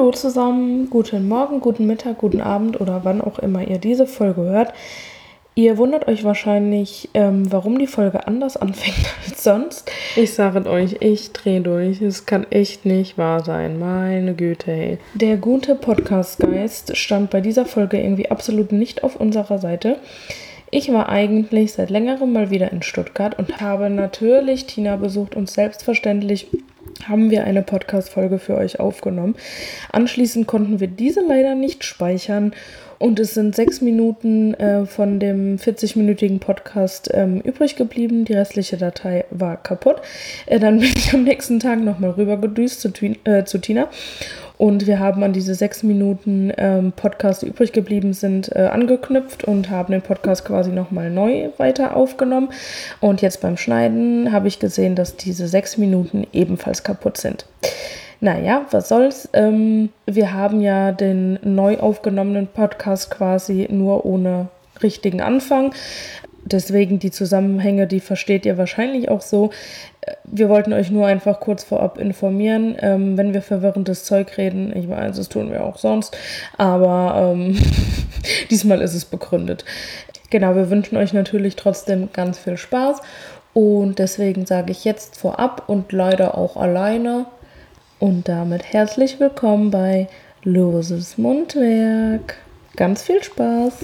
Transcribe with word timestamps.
Hallo 0.00 0.12
zusammen, 0.12 0.88
guten 0.88 1.28
Morgen, 1.28 1.60
guten 1.60 1.86
Mittag, 1.86 2.16
guten 2.16 2.40
Abend 2.40 2.80
oder 2.80 3.04
wann 3.04 3.20
auch 3.20 3.38
immer 3.38 3.68
ihr 3.68 3.76
diese 3.76 4.06
Folge 4.06 4.40
hört. 4.40 4.72
Ihr 5.54 5.76
wundert 5.76 6.08
euch 6.08 6.24
wahrscheinlich, 6.24 7.10
ähm, 7.12 7.52
warum 7.52 7.78
die 7.78 7.86
Folge 7.86 8.26
anders 8.26 8.56
anfängt 8.56 8.96
als 9.28 9.44
sonst. 9.44 9.90
Ich 10.16 10.32
sage 10.32 10.66
euch, 10.70 10.96
ich 11.00 11.32
drehe 11.34 11.60
durch. 11.60 12.00
Es 12.00 12.24
kann 12.24 12.46
echt 12.48 12.86
nicht 12.86 13.18
wahr 13.18 13.44
sein. 13.44 13.78
Meine 13.78 14.32
Güte, 14.32 14.72
ey. 14.72 14.98
Der 15.12 15.36
gute 15.36 15.74
Podcast-Geist 15.74 16.96
stand 16.96 17.28
bei 17.28 17.42
dieser 17.42 17.66
Folge 17.66 18.00
irgendwie 18.00 18.30
absolut 18.30 18.72
nicht 18.72 19.04
auf 19.04 19.16
unserer 19.16 19.58
Seite. 19.58 19.98
Ich 20.70 20.90
war 20.90 21.10
eigentlich 21.10 21.72
seit 21.72 21.90
längerem 21.90 22.32
mal 22.32 22.48
wieder 22.48 22.72
in 22.72 22.82
Stuttgart 22.82 23.38
und 23.38 23.60
habe 23.60 23.90
natürlich 23.90 24.64
Tina 24.64 24.96
besucht 24.96 25.36
und 25.36 25.50
selbstverständlich 25.50 26.46
haben 27.08 27.30
wir 27.30 27.44
eine 27.44 27.62
Podcast-Folge 27.62 28.38
für 28.38 28.56
euch 28.56 28.80
aufgenommen. 28.80 29.34
Anschließend 29.92 30.46
konnten 30.46 30.80
wir 30.80 30.88
diese 30.88 31.20
leider 31.26 31.54
nicht 31.54 31.84
speichern 31.84 32.52
und 32.98 33.18
es 33.18 33.32
sind 33.32 33.56
sechs 33.56 33.80
Minuten 33.80 34.52
äh, 34.54 34.84
von 34.84 35.20
dem 35.20 35.56
40-minütigen 35.56 36.38
Podcast 36.38 37.10
ähm, 37.14 37.40
übrig 37.40 37.76
geblieben. 37.76 38.26
Die 38.26 38.34
restliche 38.34 38.76
Datei 38.76 39.24
war 39.30 39.56
kaputt. 39.56 40.02
Äh, 40.44 40.58
dann 40.58 40.80
bin 40.80 40.92
ich 40.94 41.14
am 41.14 41.24
nächsten 41.24 41.60
Tag 41.60 41.80
nochmal 41.80 42.10
rübergedüst 42.10 42.80
zu, 42.80 42.90
äh, 43.24 43.44
zu 43.44 43.58
Tina 43.58 43.88
und 44.60 44.86
wir 44.86 44.98
haben 44.98 45.22
an 45.22 45.32
diese 45.32 45.54
sechs 45.54 45.82
Minuten 45.82 46.52
ähm, 46.58 46.92
Podcast, 46.92 47.40
die 47.40 47.46
übrig 47.46 47.72
geblieben 47.72 48.12
sind, 48.12 48.54
äh, 48.54 48.66
angeknüpft 48.66 49.42
und 49.42 49.70
haben 49.70 49.90
den 49.90 50.02
Podcast 50.02 50.44
quasi 50.44 50.70
nochmal 50.70 51.08
neu 51.08 51.48
weiter 51.56 51.96
aufgenommen. 51.96 52.50
Und 53.00 53.22
jetzt 53.22 53.40
beim 53.40 53.56
Schneiden 53.56 54.32
habe 54.32 54.48
ich 54.48 54.58
gesehen, 54.58 54.96
dass 54.96 55.16
diese 55.16 55.48
sechs 55.48 55.78
Minuten 55.78 56.26
ebenfalls 56.34 56.82
kaputt 56.82 57.16
sind. 57.16 57.46
Naja, 58.20 58.66
was 58.70 58.90
soll's. 58.90 59.30
Ähm, 59.32 59.88
wir 60.04 60.34
haben 60.34 60.60
ja 60.60 60.92
den 60.92 61.38
neu 61.42 61.78
aufgenommenen 61.78 62.46
Podcast 62.46 63.10
quasi 63.10 63.66
nur 63.70 64.04
ohne 64.04 64.48
richtigen 64.82 65.22
Anfang. 65.22 65.72
Deswegen 66.44 66.98
die 66.98 67.10
Zusammenhänge, 67.10 67.86
die 67.86 68.00
versteht 68.00 68.44
ihr 68.44 68.58
wahrscheinlich 68.58 69.08
auch 69.08 69.22
so. 69.22 69.52
Wir 70.24 70.48
wollten 70.48 70.72
euch 70.72 70.90
nur 70.90 71.06
einfach 71.06 71.40
kurz 71.40 71.64
vorab 71.64 71.98
informieren, 71.98 72.76
ähm, 72.80 73.18
wenn 73.18 73.34
wir 73.34 73.42
verwirrendes 73.42 74.04
Zeug 74.04 74.38
reden. 74.38 74.74
Ich 74.74 74.88
weiß, 74.88 75.16
das 75.16 75.28
tun 75.28 75.50
wir 75.50 75.64
auch 75.64 75.76
sonst, 75.76 76.16
aber 76.56 77.32
ähm, 77.34 77.58
diesmal 78.50 78.80
ist 78.80 78.94
es 78.94 79.04
begründet. 79.04 79.64
Genau, 80.30 80.54
wir 80.54 80.70
wünschen 80.70 80.96
euch 80.96 81.12
natürlich 81.12 81.56
trotzdem 81.56 82.10
ganz 82.12 82.38
viel 82.38 82.56
Spaß 82.56 83.00
und 83.52 83.98
deswegen 83.98 84.46
sage 84.46 84.72
ich 84.72 84.84
jetzt 84.84 85.18
vorab 85.18 85.64
und 85.68 85.92
leider 85.92 86.38
auch 86.38 86.56
alleine 86.56 87.26
und 87.98 88.28
damit 88.28 88.72
herzlich 88.72 89.20
willkommen 89.20 89.70
bei 89.70 90.08
Loses 90.44 91.18
Mundwerk. 91.18 92.36
Ganz 92.76 93.02
viel 93.02 93.22
Spaß! 93.22 93.74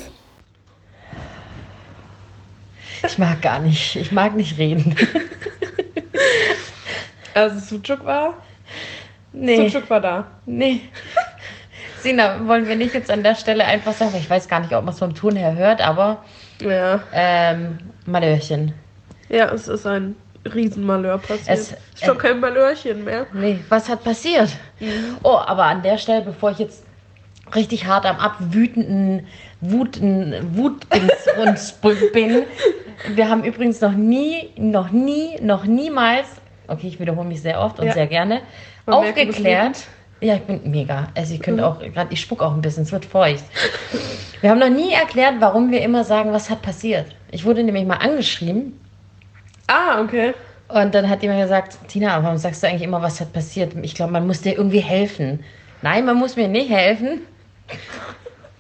Ich 3.06 3.18
mag 3.18 3.42
gar 3.42 3.60
nicht. 3.60 3.96
Ich 3.96 4.10
mag 4.12 4.34
nicht 4.34 4.58
reden. 4.58 4.96
Also 7.34 7.58
Sucuk 7.58 8.04
war? 8.06 8.34
Nee. 9.32 9.68
Sucuk 9.68 9.90
war 9.90 10.00
da. 10.00 10.26
Nee. 10.46 10.80
Sina, 12.00 12.46
wollen 12.46 12.66
wir 12.66 12.76
nicht 12.76 12.94
jetzt 12.94 13.10
an 13.10 13.22
der 13.22 13.34
Stelle 13.34 13.64
einfach 13.64 13.92
sagen, 13.92 14.14
ich 14.18 14.30
weiß 14.30 14.48
gar 14.48 14.60
nicht, 14.60 14.72
ob 14.74 14.84
man 14.84 14.94
es 14.94 14.98
vom 15.00 15.14
Ton 15.14 15.36
her 15.36 15.54
hört, 15.54 15.80
aber 15.86 16.24
Ja. 16.62 17.00
ähm, 17.12 17.78
Malörchen. 18.06 18.72
Ja, 19.28 19.50
es 19.52 19.68
ist 19.68 19.86
ein 19.86 20.16
Riesenmalheur 20.54 21.18
passiert. 21.18 21.48
Es- 21.58 21.72
ist 21.72 22.04
schon 22.04 22.16
kein 22.16 22.40
Malhörchen 22.40 23.04
mehr. 23.04 23.26
Nee, 23.34 23.58
was 23.68 23.88
hat 23.88 24.02
passiert? 24.04 24.48
Oh, 25.22 25.36
aber 25.36 25.64
an 25.64 25.82
der 25.82 25.98
Stelle, 25.98 26.22
bevor 26.22 26.52
ich 26.52 26.58
jetzt 26.58 26.84
richtig 27.54 27.86
hart 27.86 28.06
am 28.06 28.16
abwütenden 28.16 29.26
Wuten, 29.60 30.34
Wutdings 30.56 31.26
und 31.40 32.12
bin, 32.12 32.42
wir 33.14 33.28
haben 33.28 33.44
übrigens 33.44 33.80
noch 33.80 33.92
nie, 33.92 34.50
noch 34.56 34.90
nie, 34.90 35.38
noch 35.40 35.64
niemals, 35.64 36.26
okay, 36.68 36.88
ich 36.88 36.98
wiederhole 37.00 37.26
mich 37.26 37.42
sehr 37.42 37.60
oft 37.60 37.78
und 37.78 37.86
Ja. 37.86 37.92
sehr 37.92 38.06
gerne, 38.06 38.40
Man 38.86 38.96
aufgeklärt. 38.96 39.86
Ja, 40.20 40.34
ich 40.34 40.42
bin 40.42 40.70
mega. 40.70 41.08
Also 41.14 41.34
ich 41.34 41.40
könnte 41.42 41.66
auch, 41.66 41.78
gerade 41.78 42.12
ich 42.12 42.20
spuck 42.22 42.42
auch 42.42 42.54
ein 42.54 42.62
bisschen, 42.62 42.84
es 42.84 42.92
wird 42.92 43.04
feucht. 43.04 43.44
Wir 44.40 44.50
haben 44.50 44.58
noch 44.58 44.70
nie 44.70 44.92
erklärt, 44.92 45.34
warum 45.40 45.70
wir 45.70 45.82
immer 45.82 46.04
sagen, 46.04 46.32
was 46.32 46.48
hat 46.48 46.62
passiert. 46.62 47.06
Ich 47.30 47.44
wurde 47.44 47.62
nämlich 47.62 47.84
mal 47.84 47.96
angeschrieben 47.96 48.80
Ah, 49.66 50.00
okay. 50.02 50.32
und 50.68 50.94
dann 50.94 51.08
hat 51.10 51.22
jemand 51.22 51.42
gesagt, 51.42 51.76
Tina, 51.88 52.22
warum 52.22 52.38
sagst 52.38 52.62
du 52.62 52.66
eigentlich 52.66 52.82
immer, 52.82 53.02
was 53.02 53.20
hat 53.20 53.32
passiert? 53.32 53.72
Ich 53.82 53.94
glaube, 53.94 54.12
man 54.12 54.26
muss 54.26 54.40
dir 54.40 54.56
irgendwie 54.56 54.80
helfen. 54.80 55.44
Nein, 55.82 56.06
man 56.06 56.16
muss 56.16 56.36
mir 56.36 56.48
nicht 56.48 56.70
helfen, 56.70 57.20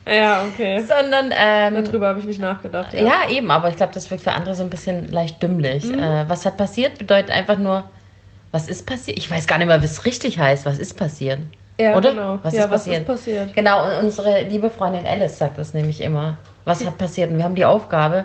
Ja, 0.08 0.44
okay. 0.44 0.84
sondern 0.86 1.32
ähm, 1.36 1.84
Darüber 1.84 2.06
habe 2.06 2.20
ich 2.20 2.26
nicht 2.26 2.40
nachgedacht. 2.40 2.94
ja. 2.94 3.28
eben, 3.28 3.50
aber 3.50 3.70
ich 3.70 3.76
glaube, 3.76 3.92
das 3.92 4.08
wirkt 4.08 4.22
für 4.22 4.30
andere 4.30 4.54
so 4.54 4.62
ein 4.62 4.70
bisschen 4.70 5.10
leicht 5.10 5.42
dümmlich. 5.42 5.84
Äh, 5.92 6.28
was 6.28 6.46
hat 6.46 6.56
passiert 6.56 6.98
bedeutet 6.98 7.32
einfach 7.32 7.58
nur, 7.58 7.82
was 8.52 8.68
ist 8.68 8.86
passiert? 8.86 9.18
Ich 9.18 9.28
weiß 9.28 9.48
gar 9.48 9.58
nicht 9.58 9.66
mehr, 9.66 9.82
wie 9.82 9.86
es 9.86 10.04
richtig 10.04 10.38
heißt. 10.38 10.64
Was 10.64 10.78
ist 10.78 10.94
passiert? 10.94 11.40
Ja, 11.80 11.96
Oder? 11.96 12.10
genau. 12.10 12.38
Was 12.42 12.54
ja, 12.54 12.64
ist 12.64 12.70
was 12.70 12.84
passiert? 12.84 13.00
ist 13.00 13.06
passiert? 13.06 13.54
Genau, 13.54 13.84
und 13.84 14.04
unsere 14.04 14.42
liebe 14.42 14.70
Freundin 14.70 15.04
Alice 15.06 15.38
sagt 15.38 15.58
das 15.58 15.74
nämlich 15.74 16.00
immer. 16.00 16.38
Was 16.64 16.84
hat 16.84 16.98
passiert? 16.98 17.30
Und 17.30 17.38
wir 17.38 17.44
haben 17.44 17.54
die 17.54 17.64
Aufgabe, 17.64 18.24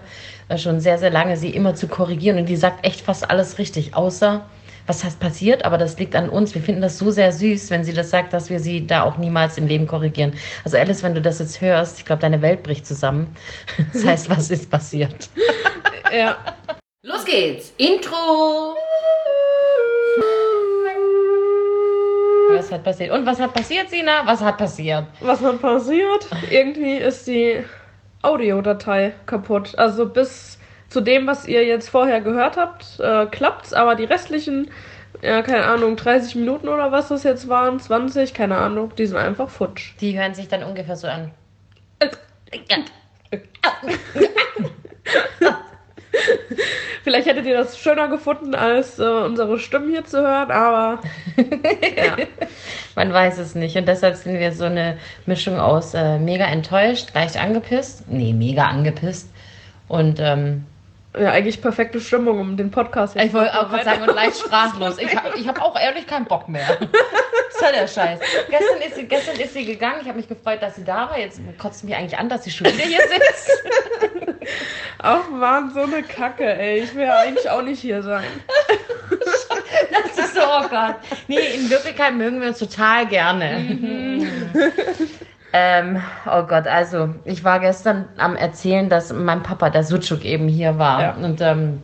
äh, 0.49 0.57
schon 0.57 0.79
sehr, 0.79 0.97
sehr 0.97 1.09
lange 1.09 1.35
sie 1.35 1.49
immer 1.49 1.75
zu 1.75 1.87
korrigieren. 1.87 2.37
Und 2.37 2.45
die 2.45 2.55
sagt 2.55 2.85
echt 2.85 3.01
fast 3.01 3.29
alles 3.29 3.57
richtig, 3.57 3.95
außer 3.95 4.41
was 4.87 5.03
hat 5.03 5.19
passiert. 5.19 5.65
Aber 5.65 5.77
das 5.77 5.97
liegt 5.99 6.15
an 6.15 6.29
uns. 6.29 6.53
Wir 6.53 6.61
finden 6.61 6.81
das 6.81 6.97
so 6.97 7.11
sehr 7.11 7.31
süß, 7.31 7.69
wenn 7.69 7.83
sie 7.83 7.93
das 7.93 8.09
sagt, 8.09 8.33
dass 8.33 8.49
wir 8.49 8.59
sie 8.59 8.85
da 8.85 9.03
auch 9.03 9.17
niemals 9.17 9.57
im 9.57 9.67
Leben 9.67 9.87
korrigieren. 9.87 10.33
Also 10.63 10.77
Alice, 10.77 11.03
wenn 11.03 11.15
du 11.15 11.21
das 11.21 11.39
jetzt 11.39 11.61
hörst, 11.61 11.99
ich 11.99 12.05
glaube, 12.05 12.21
deine 12.21 12.41
Welt 12.41 12.63
bricht 12.63 12.85
zusammen. 12.85 13.35
Das 13.93 14.05
heißt, 14.05 14.29
was 14.29 14.49
ist 14.49 14.69
passiert? 14.69 15.29
Ja. 16.13 16.37
Los 17.03 17.23
geht's! 17.23 17.71
Intro! 17.77 18.75
Was 22.49 22.69
hat 22.71 22.83
passiert? 22.83 23.11
Und 23.11 23.25
was 23.25 23.39
hat 23.39 23.53
passiert, 23.53 23.89
Sina? 23.89 24.25
Was 24.25 24.41
hat 24.41 24.57
passiert? 24.57 25.05
Was 25.21 25.41
hat 25.41 25.61
passiert? 25.61 26.27
Irgendwie 26.49 26.97
ist 26.97 27.27
die 27.27 27.63
Audiodatei 28.21 29.13
kaputt. 29.25 29.77
Also 29.77 30.05
bis 30.05 30.59
zu 30.91 30.99
dem, 30.99 31.25
was 31.25 31.47
ihr 31.47 31.65
jetzt 31.65 31.89
vorher 31.89 32.19
gehört 32.19 32.57
habt, 32.57 32.99
äh, 32.99 33.25
klappt's, 33.27 33.71
aber 33.71 33.95
die 33.95 34.03
restlichen, 34.03 34.69
ja, 35.21 35.41
keine 35.41 35.63
Ahnung, 35.63 35.95
30 35.95 36.35
Minuten 36.35 36.67
oder 36.67 36.91
was 36.91 37.07
das 37.07 37.23
jetzt 37.23 37.47
waren, 37.47 37.79
20, 37.79 38.33
keine 38.33 38.57
Ahnung, 38.57 38.93
die 38.97 39.05
sind 39.05 39.15
einfach 39.15 39.49
futsch. 39.49 39.93
Die 40.01 40.19
hören 40.19 40.33
sich 40.33 40.49
dann 40.49 40.63
ungefähr 40.63 40.97
so 40.97 41.07
an. 41.07 41.31
Vielleicht 47.03 47.25
hättet 47.25 47.45
ihr 47.45 47.57
das 47.57 47.79
schöner 47.79 48.09
gefunden, 48.09 48.53
als 48.53 48.99
äh, 48.99 49.03
unsere 49.03 49.59
Stimmen 49.59 49.91
hier 49.91 50.03
zu 50.03 50.19
hören, 50.19 50.51
aber 50.51 50.99
ja. 51.37 52.17
Man 52.95 53.13
weiß 53.13 53.37
es 53.37 53.55
nicht. 53.55 53.77
Und 53.77 53.87
deshalb 53.87 54.17
sind 54.17 54.37
wir 54.37 54.51
so 54.51 54.65
eine 54.65 54.97
Mischung 55.25 55.57
aus 55.57 55.93
äh, 55.93 56.19
mega 56.19 56.43
enttäuscht, 56.45 57.15
leicht 57.15 57.37
angepisst. 57.37 58.09
Nee, 58.09 58.33
mega 58.33 58.65
angepisst. 58.65 59.29
Und 59.87 60.19
ähm, 60.19 60.65
ja, 61.17 61.31
eigentlich 61.31 61.61
perfekte 61.61 61.99
Stimmung, 61.99 62.39
um 62.39 62.57
den 62.57 62.71
Podcast 62.71 63.15
ich 63.15 63.33
wollte 63.33 63.59
auch 63.59 63.69
gerade 63.69 63.83
sagen, 63.83 64.03
und 64.03 64.15
leicht 64.15 64.37
sprachlos. 64.37 64.97
Ich 64.97 65.15
habe 65.15 65.37
ich 65.37 65.47
hab 65.47 65.61
auch 65.61 65.77
ehrlich 65.79 66.07
keinen 66.07 66.25
Bock 66.25 66.47
mehr. 66.47 66.65
Das 67.51 67.61
halt 67.61 67.75
der 67.75 67.87
Scheiß. 67.87 68.19
Gestern 68.49 68.81
ist, 68.87 68.95
sie, 68.95 69.07
gestern 69.07 69.39
ist 69.39 69.53
sie 69.53 69.65
gegangen. 69.65 69.99
Ich 70.01 70.07
habe 70.07 70.17
mich 70.17 70.27
gefreut, 70.27 70.61
dass 70.61 70.75
sie 70.75 70.83
da 70.83 71.09
war. 71.09 71.19
Jetzt 71.19 71.41
kotzt 71.57 71.83
mich 71.83 71.95
eigentlich 71.95 72.17
an, 72.17 72.29
dass 72.29 72.43
sie 72.43 72.51
schon 72.51 72.67
wieder 72.67 72.85
hier 72.85 73.01
sitzt. 73.01 73.51
Ach 74.99 75.29
man, 75.29 75.73
so 75.73 75.81
eine 75.81 76.03
Kacke, 76.03 76.45
ey. 76.45 76.79
Ich 76.79 76.95
will 76.95 77.05
ja 77.05 77.17
eigentlich 77.17 77.49
auch 77.49 77.61
nicht 77.61 77.81
hier 77.81 78.01
sein. 78.03 78.23
Das 79.91 80.25
ist 80.25 80.35
so, 80.35 80.41
oh 80.41 80.67
Gott. 80.69 80.95
Nee, 81.27 81.55
in 81.55 81.69
Wirklichkeit 81.69 82.13
mögen 82.13 82.39
wir 82.41 82.49
uns 82.49 82.59
total 82.59 83.05
gerne. 83.07 84.27
ähm, 85.53 86.01
oh 86.25 86.43
Gott, 86.43 86.67
also 86.67 87.13
ich 87.25 87.43
war 87.43 87.59
gestern 87.59 88.05
am 88.17 88.35
Erzählen, 88.35 88.89
dass 88.89 89.11
mein 89.11 89.43
Papa, 89.43 89.69
der 89.69 89.83
Sucuk, 89.83 90.23
eben 90.23 90.47
hier 90.47 90.77
war. 90.77 91.01
Ja. 91.01 91.13
Und 91.15 91.41
ähm, 91.41 91.81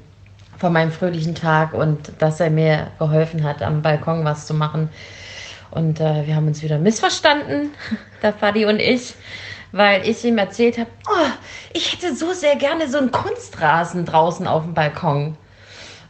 von 0.57 0.73
meinem 0.73 0.91
fröhlichen 0.91 1.35
Tag 1.35 1.73
und 1.73 2.11
dass 2.19 2.39
er 2.39 2.49
mir 2.49 2.87
geholfen 2.99 3.43
hat, 3.43 3.61
am 3.61 3.81
Balkon 3.81 4.25
was 4.25 4.47
zu 4.47 4.53
machen. 4.53 4.89
Und 5.69 5.99
äh, 5.99 6.25
wir 6.25 6.35
haben 6.35 6.47
uns 6.47 6.63
wieder 6.63 6.79
missverstanden, 6.79 7.71
der 8.21 8.33
Fadi 8.33 8.65
und 8.65 8.79
ich, 8.79 9.13
weil 9.71 10.07
ich 10.07 10.23
ihm 10.23 10.37
erzählt 10.37 10.77
habe, 10.77 10.89
oh, 11.09 11.31
ich 11.73 11.93
hätte 11.93 12.15
so 12.15 12.33
sehr 12.33 12.55
gerne 12.55 12.87
so 12.87 12.97
einen 12.97 13.11
Kunstrasen 13.11 14.05
draußen 14.05 14.47
auf 14.47 14.63
dem 14.63 14.73
Balkon. 14.73 15.37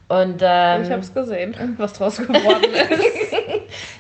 Und 0.10 0.42
ähm, 0.42 0.84
Ich 0.84 0.92
hab's 0.92 1.14
gesehen, 1.14 1.76
was 1.78 1.94
draus 1.94 2.18
geworden 2.18 2.64
ist. 2.90 3.34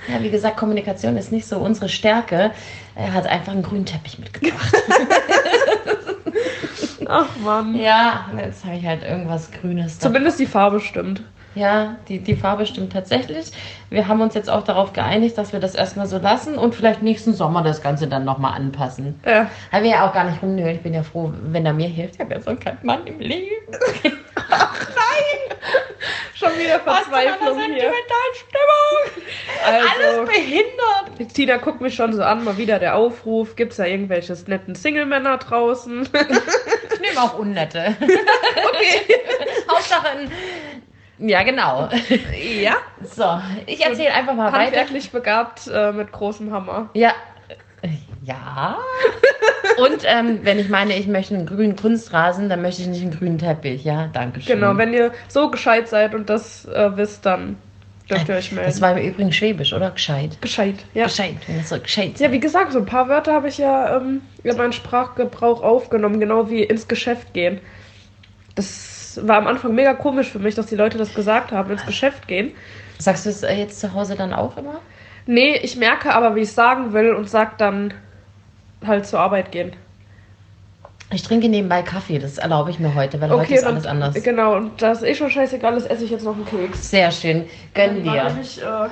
ja, 0.08 0.22
wie 0.22 0.30
gesagt, 0.30 0.56
Kommunikation 0.58 1.18
ist 1.18 1.32
nicht 1.32 1.46
so 1.46 1.58
unsere 1.58 1.90
Stärke. 1.90 2.52
Er 2.96 3.14
hat 3.14 3.28
einfach 3.28 3.52
einen 3.52 3.64
grünen 3.64 3.86
Teppich 3.86 4.18
mitgebracht. 4.18 4.74
Ach 7.10 7.28
man. 7.44 7.76
ja, 7.76 8.26
jetzt 8.38 8.66
habe 8.66 8.76
ich 8.78 8.86
halt 8.86 9.04
irgendwas 9.04 9.52
Grünes. 9.52 9.98
Da. 10.00 10.08
Zumindest 10.08 10.40
die 10.40 10.46
Farbe 10.46 10.80
stimmt. 10.80 11.22
Ja, 11.56 11.96
die, 12.08 12.20
die 12.20 12.36
Farbe 12.36 12.66
stimmt 12.68 12.94
tatsächlich. 12.94 13.52
Wir 13.90 14.08
haben 14.08 14.22
uns 14.22 14.36
jetzt 14.36 14.50
auch 14.50 14.64
darauf 14.64 14.94
geeinigt, 14.94 15.38
dass 15.38 15.54
wir 15.54 15.60
das 15.60 15.74
erstmal 15.74 16.06
so 16.06 16.20
lassen 16.20 16.56
und 16.58 16.76
vielleicht 16.76 17.02
nächsten 17.02 17.34
Sommer 17.34 17.64
das 17.64 17.82
Ganze 17.82 18.08
dann 18.08 18.26
nochmal 18.26 18.54
anpassen. 18.54 19.20
Ja. 19.26 19.50
Haben 19.72 19.84
wir 19.84 19.92
ja 19.92 20.08
auch 20.08 20.14
gar 20.14 20.26
nicht 20.30 20.42
rumnölen. 20.44 20.76
Ich 20.76 20.82
bin 20.82 20.94
ja 20.94 21.02
froh, 21.04 21.34
wenn 21.44 21.66
er 21.66 21.74
mir 21.74 21.88
hilft. 21.88 22.16
Ich 22.16 22.20
habe 22.22 22.34
ja 22.34 22.42
so 22.42 22.56
keinen 22.56 22.78
Mann 22.84 23.08
im 23.08 23.20
Leben. 23.20 23.50
Schon 26.38 26.50
wieder 26.60 26.80
Verzweiflung 26.80 27.60
hier. 27.74 27.92
Also, 29.66 29.88
Alles 30.20 30.30
behindert. 30.30 31.34
Tina 31.34 31.58
guckt 31.58 31.82
mich 31.82 31.96
schon 31.96 32.14
so 32.14 32.22
an, 32.22 32.44
mal 32.44 32.58
wieder 32.58 32.78
der 32.78 32.96
Aufruf. 32.96 33.56
Gibt 33.56 33.72
es 33.72 33.78
da 33.78 33.86
irgendwelche 33.86 34.34
netten 34.46 34.76
Single-Männer 34.76 35.38
draußen? 35.38 36.08
Ich 36.94 37.00
nehme 37.00 37.22
auch 37.22 37.38
Unnette. 37.38 37.96
okay. 38.02 39.02
Hauptsache 39.70 40.10
ein... 40.10 40.32
Ja, 41.20 41.42
genau. 41.44 41.90
ja. 42.60 42.78
So, 43.04 43.42
ich 43.66 43.84
erzähle 43.84 44.14
einfach 44.14 44.34
mal 44.34 44.52
weiter. 44.52 44.66
Handwerklich 44.66 45.12
begabt 45.12 45.68
äh, 45.68 45.92
mit 45.92 46.12
großem 46.12 46.52
Hammer. 46.52 46.90
Ja. 46.94 47.14
Ja. 48.24 48.78
Und 49.78 50.04
ähm, 50.06 50.40
wenn 50.42 50.60
ich 50.60 50.70
meine, 50.70 50.98
ich 50.98 51.08
möchte 51.08 51.36
einen 51.36 51.46
grünen 51.46 51.76
Kunstrasen, 51.76 52.50
dann 52.50 52.62
möchte 52.62 52.82
ich 52.82 52.88
nicht 52.88 53.02
einen 53.02 53.12
grünen 53.12 53.38
Teppich. 53.38 53.84
Ja, 53.84 54.10
danke 54.12 54.42
schön. 54.42 54.60
Genau, 54.60 54.76
wenn 54.78 54.94
ihr 54.94 55.12
so 55.28 55.52
gescheit 55.52 55.88
seid 55.88 56.16
und 56.16 56.30
das 56.30 56.66
äh, 56.66 56.98
wisst, 56.98 57.26
dann 57.26 57.58
dürft 58.10 58.28
ihr 58.30 58.36
euch 58.36 58.52
melden. 58.52 58.70
Das 58.70 58.82
war 58.82 58.98
im 58.98 59.08
Übrigen 59.08 59.32
Schwäbisch, 59.32 59.74
oder? 59.74 59.92
Gescheit. 59.92 60.42
gescheit, 60.42 60.86
ja. 60.94 61.06
Gescheit, 61.06 61.36
wenn 61.46 61.58
das 61.58 61.70
so 61.70 61.80
gescheit 61.80 62.20
Ja, 62.20 62.32
wie 62.32 62.40
gesagt, 62.40 62.72
so 62.72 62.80
ein 62.80 62.86
paar 62.86 63.08
Wörter 63.08 63.34
habe 63.34 63.50
ich 63.50 63.60
ja 63.60 63.98
ähm, 63.98 64.22
in 64.44 64.58
meinen 64.58 64.74
Sprachgebrauch 64.74 65.62
aufgenommen, 65.62 66.20
genau 66.20 66.50
wie 66.50 66.64
ins 66.64 66.88
Geschäft 66.88 67.34
gehen. 67.34 67.60
Das 68.56 69.20
war 69.22 69.38
am 69.38 69.48
Anfang 69.48 69.76
mega 69.76 69.94
komisch 69.94 70.30
für 70.30 70.40
mich, 70.40 70.56
dass 70.56 70.68
die 70.68 70.76
Leute 70.76 70.98
das 70.98 71.14
gesagt 71.14 71.52
haben, 71.52 71.72
ins 71.72 71.86
Geschäft 71.86 72.28
gehen. 72.28 72.52
Sagst 72.98 73.26
du 73.26 73.30
es 73.30 73.44
äh, 73.44 73.54
jetzt 73.54 73.80
zu 73.80 73.94
Hause 73.94 74.16
dann 74.16 74.34
auch 74.34 74.58
immer? 74.58 74.80
Nee, 75.28 75.58
ich 75.58 75.76
merke 75.76 76.14
aber, 76.14 76.36
wie 76.36 76.42
ich 76.42 76.52
sagen 76.52 76.94
will 76.94 77.14
und 77.14 77.30
sag 77.30 77.58
dann 77.58 77.94
halt 78.86 79.06
zur 79.06 79.20
Arbeit 79.20 79.52
gehen. 79.52 79.74
Ich 81.14 81.24
trinke 81.24 81.48
nebenbei 81.48 81.84
Kaffee, 81.84 82.20
das 82.20 82.38
erlaube 82.38 82.70
ich 82.70 82.80
mir 82.80 82.94
heute, 82.94 83.22
weil 83.22 83.30
heute 83.30 83.54
ist 83.54 83.64
alles 83.64 83.86
anders. 83.86 84.22
Genau, 84.24 84.56
und 84.58 84.82
das 84.82 85.02
ist 85.02 85.08
eh 85.08 85.16
schon 85.16 85.30
scheißegal 85.30 85.78
ist, 85.78 85.86
esse 85.90 86.04
ich 86.04 86.12
jetzt 86.12 86.24
noch 86.24 86.36
einen 86.36 86.46
Keks. 86.46 86.90
Sehr 86.90 87.12
schön. 87.12 87.46
Gönnen 87.74 88.06
War 88.06 88.14
wir. 88.14 88.24
nämlich, 88.26 88.62
äh, 88.62 88.90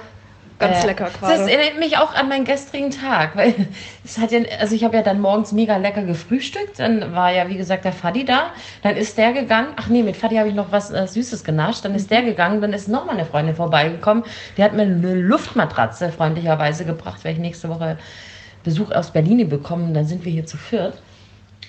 ganz 0.60 0.84
Äh, 0.84 0.88
lecker 0.88 1.12
Das 1.20 1.20
gerade. 1.20 1.52
erinnert 1.52 1.80
mich 1.80 1.98
auch 1.98 2.14
an 2.14 2.30
meinen 2.30 2.46
gestrigen 2.46 2.92
Tag, 2.92 3.36
weil 3.36 3.54
es 4.04 4.18
hat 4.18 4.32
ja, 4.32 4.40
also 4.60 4.76
ich 4.76 4.84
habe 4.84 4.96
ja 4.96 5.04
dann 5.04 5.20
morgens 5.22 5.52
mega 5.52 5.78
lecker 5.78 6.04
gefrühstückt, 6.04 6.80
dann 6.80 7.14
war 7.14 7.32
ja 7.32 7.48
wie 7.50 7.58
gesagt 7.58 7.86
der 7.86 7.94
Fadi 7.94 8.26
da, 8.26 8.52
dann 8.84 8.96
ist 8.96 9.18
der 9.18 9.34
gegangen, 9.34 9.70
ach 9.76 9.88
nee, 9.88 10.04
mit 10.04 10.18
Fadi 10.18 10.36
habe 10.38 10.50
ich 10.50 10.56
noch 10.56 10.72
was 10.72 10.92
äh, 10.92 11.08
Süßes 11.08 11.44
genascht, 11.44 11.86
dann 11.86 11.96
ist 11.96 12.12
der 12.12 12.24
gegangen, 12.24 12.62
dann 12.62 12.74
ist 12.74 12.88
noch 12.88 13.06
mal 13.06 13.14
eine 13.14 13.26
Freundin 13.26 13.56
vorbeigekommen, 13.56 14.24
die 14.58 14.64
hat 14.64 14.74
mir 14.74 14.84
eine 14.84 15.14
Luftmatratze 15.16 16.12
freundlicherweise 16.12 16.86
gebracht, 16.86 17.24
weil 17.24 17.34
ich 17.34 17.40
nächste 17.40 17.70
Woche 17.70 17.98
Besuch 18.64 18.92
aus 18.92 19.12
Berlin 19.12 19.48
bekommen, 19.50 19.94
dann 19.94 20.06
sind 20.06 20.26
wir 20.26 20.32
hier 20.32 20.46
zu 20.46 20.58
viert. 20.58 21.02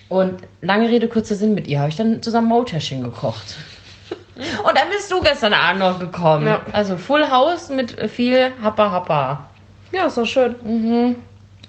Und 0.09 0.43
lange 0.61 0.89
Rede, 0.89 1.09
kurzer 1.09 1.35
Sinn, 1.35 1.55
mit 1.55 1.67
ihr 1.67 1.81
habe 1.81 1.89
ich 1.91 1.97
dann 1.97 2.23
zusammen 2.23 2.49
Maultäschchen 2.49 3.03
gekocht. 3.03 3.57
Und 4.67 4.77
dann 4.77 4.89
bist 4.91 5.11
du 5.11 5.21
gestern 5.21 5.53
Abend 5.53 5.81
noch 5.81 5.99
gekommen. 5.99 6.47
Ja. 6.47 6.61
Also 6.73 6.97
Full 6.97 7.31
House 7.31 7.69
mit 7.69 7.97
viel 8.11 8.53
Happa 8.63 8.91
Happa. 8.91 9.49
Ja, 9.93 10.07
ist 10.07 10.19
doch 10.19 10.27
schön. 10.27 10.57
Mhm. 10.65 11.17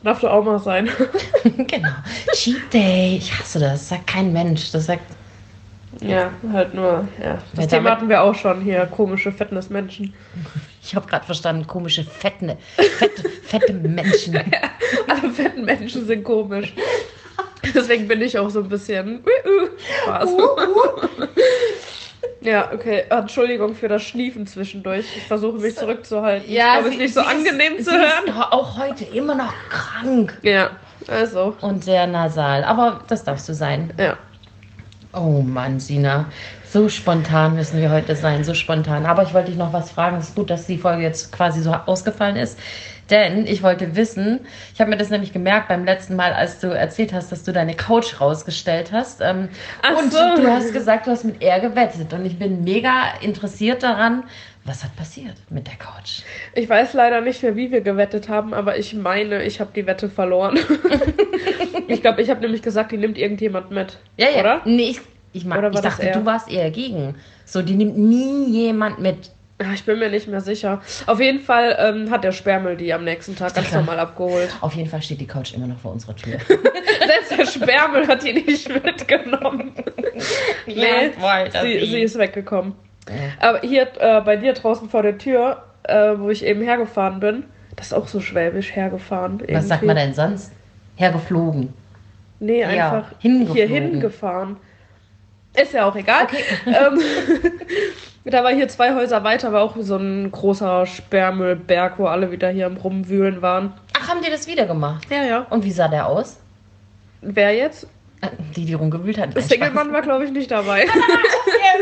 Darf 0.03 0.21
doch 0.21 0.31
auch 0.31 0.43
mal 0.43 0.59
sein. 0.59 0.89
genau. 1.43 1.89
Cheat 2.33 2.73
Day. 2.73 3.17
Ich 3.17 3.37
hasse 3.37 3.59
das. 3.59 3.71
Das 3.73 3.89
sagt 3.89 4.07
kein 4.07 4.33
Mensch. 4.33 4.71
Das 4.71 4.85
sagt. 4.87 5.03
ja, 6.01 6.31
halt 6.51 6.73
nur, 6.73 7.07
ja. 7.21 7.37
Das 7.53 7.65
Ja, 7.65 7.77
Thema 7.77 7.91
hatten 7.91 8.09
wir 8.09 8.21
auch 8.21 8.35
schon 8.35 8.61
hier, 8.61 8.85
komische 8.87 9.31
Fitnessmenschen. 9.31 10.13
Ich 10.81 10.95
habe 10.95 11.07
gerade 11.07 11.25
verstanden, 11.25 11.67
komische, 11.67 12.03
fette, 12.03 12.57
fette, 12.77 13.29
fette 13.43 13.73
Menschen. 13.73 14.35
Alle 15.07 15.29
fetten 15.31 15.65
Menschen 15.65 16.05
sind 16.07 16.23
komisch. 16.23 16.73
Deswegen 17.75 18.07
bin 18.07 18.21
ich 18.21 18.37
auch 18.39 18.49
so 18.49 18.61
ein 18.61 18.69
bisschen. 18.69 19.19
uh, 19.19 19.49
uh, 19.49 19.69
Spaß. 20.03 20.29
Ja, 22.47 22.71
okay. 22.73 23.03
Entschuldigung 23.09 23.75
für 23.75 23.89
das 23.89 24.03
Schniefen 24.03 24.47
zwischendurch. 24.47 25.05
Ich 25.17 25.23
versuche 25.23 25.57
mich 25.57 25.75
zurückzuhalten. 25.75 26.49
ich 26.49 26.55
glaube, 26.55 26.87
es 26.87 26.93
ist 26.93 26.99
nicht 26.99 27.13
so 27.13 27.19
angenehm 27.19 27.75
ist, 27.77 27.85
zu 27.85 27.91
hören. 27.91 28.31
Auch 28.51 28.77
heute 28.77 29.03
immer 29.03 29.35
noch 29.35 29.53
krank. 29.69 30.37
Ja, 30.43 30.69
also. 31.07 31.57
Und 31.59 31.83
sehr 31.83 32.07
nasal. 32.07 32.63
Aber 32.63 33.01
das 33.07 33.25
darfst 33.25 33.49
du 33.49 33.53
sein. 33.53 33.93
Ja. 33.99 34.17
Oh 35.13 35.41
Mann, 35.41 35.81
Sina. 35.81 36.25
So 36.69 36.87
spontan 36.87 37.55
müssen 37.55 37.81
wir 37.81 37.91
heute 37.91 38.15
sein, 38.15 38.43
so 38.45 38.53
spontan. 38.53 39.05
Aber 39.05 39.23
ich 39.23 39.33
wollte 39.33 39.49
dich 39.49 39.57
noch 39.57 39.73
was 39.73 39.91
fragen. 39.91 40.17
Es 40.17 40.29
ist 40.29 40.35
gut, 40.35 40.49
dass 40.49 40.67
die 40.67 40.77
Folge 40.77 41.03
jetzt 41.03 41.33
quasi 41.33 41.61
so 41.61 41.73
ausgefallen 41.73 42.37
ist. 42.37 42.57
Denn 43.09 43.45
ich 43.45 43.63
wollte 43.63 43.95
wissen, 43.95 44.41
ich 44.73 44.81
habe 44.81 44.89
mir 44.89 44.97
das 44.97 45.09
nämlich 45.09 45.31
gemerkt 45.31 45.69
beim 45.69 45.85
letzten 45.85 46.15
Mal, 46.15 46.33
als 46.33 46.59
du 46.59 46.67
erzählt 46.67 47.13
hast, 47.13 47.31
dass 47.31 47.43
du 47.43 47.53
deine 47.53 47.73
Couch 47.73 48.19
rausgestellt 48.19 48.91
hast. 48.91 49.21
Ähm, 49.21 49.49
und 49.97 50.11
so. 50.11 50.19
du 50.35 50.51
hast 50.51 50.73
gesagt, 50.73 51.07
du 51.07 51.11
hast 51.11 51.23
mit 51.23 51.41
er 51.41 51.59
gewettet. 51.59 52.13
Und 52.13 52.25
ich 52.25 52.37
bin 52.37 52.63
mega 52.63 53.13
interessiert 53.21 53.83
daran, 53.83 54.23
was 54.67 54.83
hat 54.83 54.95
passiert 54.97 55.35
mit 55.49 55.67
der 55.67 55.75
Couch? 55.75 56.23
Ich 56.53 56.67
weiß 56.67 56.93
leider 56.93 57.21
nicht 57.21 57.41
mehr, 57.41 57.55
wie 57.55 57.71
wir 57.71 57.81
gewettet 57.81 58.27
haben, 58.27 58.53
aber 58.53 58.77
ich 58.77 58.93
meine, 58.93 59.43
ich 59.43 59.61
habe 59.61 59.71
die 59.73 59.87
Wette 59.87 60.09
verloren. 60.09 60.59
ich 61.87 62.01
glaube, 62.01 62.21
ich 62.21 62.29
habe 62.29 62.41
nämlich 62.41 62.61
gesagt, 62.61 62.91
die 62.91 62.97
nimmt 62.97 63.17
irgendjemand 63.17 63.71
mit. 63.71 63.97
Ja, 64.17 64.27
ja. 64.29 64.41
Oder? 64.41 64.61
Nee, 64.65 64.89
ich, 64.89 64.99
ich, 65.31 65.49
war 65.49 65.63
ich 65.71 65.79
dachte, 65.79 66.11
du 66.11 66.25
warst 66.25 66.51
eher 66.51 66.69
gegen. 66.71 67.15
So, 67.45 67.61
die 67.61 67.75
nimmt 67.75 67.97
nie 67.97 68.49
jemand 68.49 68.99
mit. 68.99 69.31
Ja, 69.59 69.73
Ich 69.73 69.85
bin 69.85 69.97
mir 69.97 70.09
nicht 70.09 70.27
mehr 70.27 70.41
sicher. 70.41 70.81
Auf 71.07 71.19
jeden 71.19 71.39
Fall 71.39 71.75
ähm, 71.79 72.11
hat 72.11 72.23
der 72.23 72.31
Sperrmüll 72.31 72.77
die 72.77 72.93
am 72.93 73.03
nächsten 73.03 73.35
Tag 73.35 73.55
ganz 73.55 73.71
normal 73.71 73.99
abgeholt. 73.99 74.55
Auf 74.61 74.73
jeden 74.73 74.89
Fall 74.89 75.01
steht 75.01 75.19
die 75.19 75.25
Couch 75.25 75.53
immer 75.53 75.65
noch 75.67 75.79
vor 75.79 75.93
unserer 75.93 76.15
Tür. 76.15 76.37
Selbst 76.47 77.37
der 77.37 77.45
Sperrmüll 77.45 78.07
hat 78.07 78.23
die 78.23 78.33
nicht 78.33 78.69
mitgenommen. 78.69 79.73
nee, 80.67 81.11
wollte 81.17 81.61
sie, 81.61 81.85
sie 81.87 82.01
ist 82.01 82.17
weggekommen. 82.17 82.73
Ja. 83.09 83.49
Aber 83.49 83.61
hier 83.61 83.87
äh, 83.99 84.21
bei 84.21 84.35
dir 84.35 84.53
draußen 84.53 84.89
vor 84.89 85.01
der 85.01 85.17
Tür, 85.17 85.63
äh, 85.83 86.13
wo 86.17 86.29
ich 86.29 86.45
eben 86.45 86.61
hergefahren 86.61 87.19
bin, 87.19 87.45
das 87.75 87.87
ist 87.87 87.93
auch 87.93 88.07
so 88.07 88.19
schwäbisch 88.19 88.75
hergefahren. 88.75 89.39
Was 89.39 89.47
irgendwie. 89.47 89.67
sagt 89.67 89.83
man 89.83 89.95
denn 89.95 90.13
sonst? 90.13 90.51
Hergeflogen. 90.97 91.73
Nee, 92.39 92.61
Ja, 92.61 92.67
einfach 92.67 93.11
hier 93.19 93.67
hingefahren. 93.67 94.57
Ist 95.59 95.73
ja 95.73 95.85
auch 95.85 95.95
egal. 95.95 96.27
Ähm, 96.67 96.99
da 98.31 98.43
war 98.43 98.53
hier 98.53 98.67
zwei 98.67 98.93
Häuser 98.95 99.23
weiter, 99.23 99.53
war 99.53 99.61
auch 99.61 99.75
so 99.79 99.97
ein 99.97 100.31
großer 100.31 100.85
Sperrmüllberg, 100.85 101.97
wo 101.99 102.07
alle 102.07 102.31
wieder 102.31 102.49
hier 102.49 102.65
am 102.65 102.77
Rumwühlen 102.77 103.41
waren. 103.41 103.73
Ach, 103.97 104.09
haben 104.09 104.21
die 104.21 104.29
das 104.29 104.47
wieder 104.47 104.65
gemacht? 104.65 105.05
Ja, 105.09 105.23
ja. 105.23 105.45
Und 105.49 105.63
wie 105.63 105.71
sah 105.71 105.87
der 105.87 106.07
aus? 106.07 106.37
Wer 107.21 107.55
jetzt? 107.55 107.87
Äh, 108.21 108.29
Die, 108.55 108.65
die 108.65 108.73
rumgewühlt 108.73 109.17
hat. 109.17 109.35
Nein, 109.35 109.43
Singelmann 109.43 109.91
war, 109.93 110.01
glaube 110.01 110.25
ich, 110.25 110.31
nicht 110.31 110.51
dabei. 110.51 110.87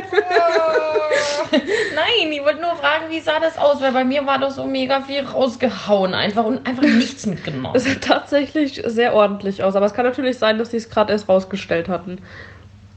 Spaß. 0.09 1.61
Nein, 1.95 2.31
ich 2.31 2.43
wollte 2.43 2.61
nur 2.61 2.75
fragen, 2.75 3.05
wie 3.09 3.19
sah 3.19 3.39
das 3.39 3.57
aus? 3.57 3.81
Weil 3.81 3.91
bei 3.91 4.03
mir 4.03 4.25
war 4.25 4.39
das 4.39 4.55
so 4.55 4.65
mega 4.65 5.01
viel 5.01 5.21
rausgehauen 5.21 6.13
einfach 6.13 6.45
und 6.45 6.65
einfach 6.67 6.83
nichts 6.83 7.25
mitgenommen. 7.25 7.75
Es 7.75 7.85
sah 7.85 7.95
tatsächlich 7.95 8.81
sehr 8.85 9.13
ordentlich 9.13 9.63
aus. 9.63 9.75
Aber 9.75 9.85
es 9.85 9.93
kann 9.93 10.05
natürlich 10.05 10.37
sein, 10.37 10.57
dass 10.57 10.71
sie 10.71 10.77
es 10.77 10.89
gerade 10.89 11.13
erst 11.13 11.29
rausgestellt 11.29 11.87
hatten. 11.87 12.19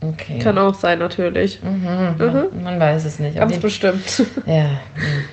Okay. 0.01 0.39
Kann 0.39 0.59
auch 0.59 0.75
sein, 0.75 1.01
natürlich. 1.01 1.61
Mhm, 1.63 2.15
man, 2.19 2.63
man 2.63 2.81
weiß 2.81 3.05
es 3.05 3.19
nicht. 3.19 3.37
Ganz 3.37 3.59
bestimmt. 3.59 4.23
Ja. 4.47 4.65
mhm. 4.97 5.25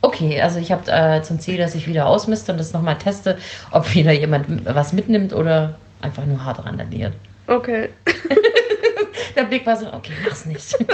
Okay, 0.00 0.40
also 0.40 0.60
ich 0.60 0.70
habe 0.70 0.88
äh, 0.90 1.22
zum 1.22 1.40
Ziel, 1.40 1.58
dass 1.58 1.74
ich 1.74 1.88
wieder 1.88 2.06
ausmiste 2.06 2.52
und 2.52 2.58
das 2.58 2.72
nochmal 2.72 2.98
teste, 2.98 3.36
ob 3.72 3.92
wieder 3.94 4.12
jemand 4.12 4.64
was 4.64 4.92
mitnimmt 4.92 5.32
oder 5.32 5.76
einfach 6.00 6.24
nur 6.24 6.44
hart 6.44 6.64
randaliert. 6.64 7.14
Okay. 7.48 7.88
Der 9.36 9.42
Blick 9.44 9.66
war 9.66 9.76
so, 9.76 9.92
okay, 9.92 10.12
mach's 10.24 10.44
nicht. 10.46 10.76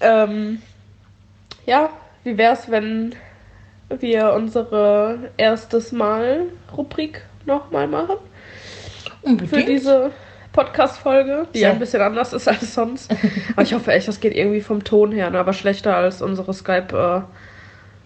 Ähm, 0.00 0.60
ja, 1.64 1.88
wie 2.24 2.36
wär's, 2.36 2.70
wenn 2.70 3.14
wir 3.88 4.34
unsere 4.34 5.30
erstes 5.38 5.92
Mal-Rubrik 5.92 7.22
nochmal 7.46 7.88
machen? 7.88 8.16
Für 9.22 9.26
Unbedingt. 9.28 9.68
diese 9.68 10.10
Podcast-Folge, 10.54 11.46
die 11.52 11.58
Sehr. 11.58 11.72
ein 11.72 11.78
bisschen 11.78 12.00
anders 12.00 12.32
ist 12.32 12.48
als 12.48 12.72
sonst. 12.74 13.14
Aber 13.52 13.62
ich 13.62 13.74
hoffe 13.74 13.92
echt, 13.92 14.08
das 14.08 14.20
geht 14.20 14.34
irgendwie 14.34 14.60
vom 14.62 14.82
Ton 14.84 15.12
her, 15.12 15.28
ne? 15.28 15.38
aber 15.38 15.52
schlechter 15.52 15.94
als 15.96 16.22
unsere 16.22 16.54
Skype. 16.54 17.24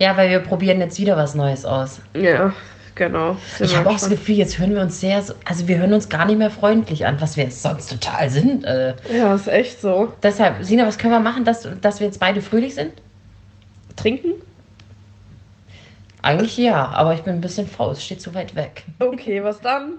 Ja, 0.01 0.17
weil 0.17 0.31
wir 0.31 0.41
probieren 0.41 0.81
jetzt 0.81 0.99
wieder 0.99 1.17
was 1.17 1.35
Neues 1.35 1.65
aus. 1.65 2.01
Äh, 2.15 2.33
ja, 2.33 2.53
genau. 2.95 3.37
Sind 3.57 3.67
Ich 3.67 3.77
habe 3.77 3.89
auch 3.91 3.95
das. 3.95 4.09
Gefühl, 4.09 4.37
jetzt 4.37 4.59
hören 4.59 4.75
wir 4.75 4.81
uns 4.81 4.99
sehr, 5.01 5.21
so, 5.23 5.35
also 5.45 5.69
wir 5.69 5.79
hören 5.79 5.93
uns 5.93 6.09
gar 6.09 6.25
nicht 6.25 6.39
mehr 6.39 6.51
freundlich 6.51 7.05
an, 7.07 7.21
was 7.21 7.37
wir 7.37 7.45
jetzt 7.45 7.63
sonst 7.63 7.91
total 7.91 8.31
sind. 8.31 8.65
Äh, 8.65 8.95
Ja, 9.15 9.35
ist 9.35 9.49
echt 9.49 9.81
so. 9.81 10.13
deshalb, 10.23 10.65
Sina, 10.65 10.87
was 10.87 10.99
können 10.99 11.13
wir 11.13 11.21
machen, 11.21 11.45
dass, 11.45 11.69
dass 11.81 12.01
wir 12.01 12.07
jetzt 12.07 12.19
beide 12.21 12.41
fröhlich 12.43 12.75
sind? 12.75 12.93
Trinken? 13.97 14.33
Eigentlich 16.23 16.57
ja, 16.57 16.89
aber 16.89 17.15
ich 17.15 17.23
bin 17.23 17.35
ein 17.35 17.41
bisschen 17.41 17.69
faul, 17.69 17.93
es 17.93 18.05
steht 18.05 18.21
zu 18.21 18.35
weit 18.35 18.55
weg. 18.55 18.85
Okay, 18.99 19.43
was 19.43 19.61
dann? 19.61 19.95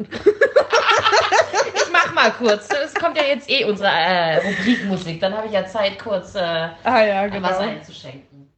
Ich 1.76 1.92
mach 1.92 2.14
mal 2.14 2.32
kurz. 2.32 2.68
Es 2.84 2.94
kommt 2.94 3.18
ja 3.18 3.24
jetzt 3.24 3.50
eh 3.50 3.64
unsere 3.66 3.90
äh, 3.90 4.38
Rubrikmusik. 4.38 5.20
Dann 5.22 5.34
habe 5.36 5.48
ich 5.48 5.54
ja 5.54 5.66
Zeit, 5.66 5.98
kurz 5.98 6.36
äh, 6.36 6.70
Ah 6.84 7.04
ja, 7.04 7.28
genau. 7.28 7.48
Wasser 7.48 7.62
einzuschenken. 7.62 8.52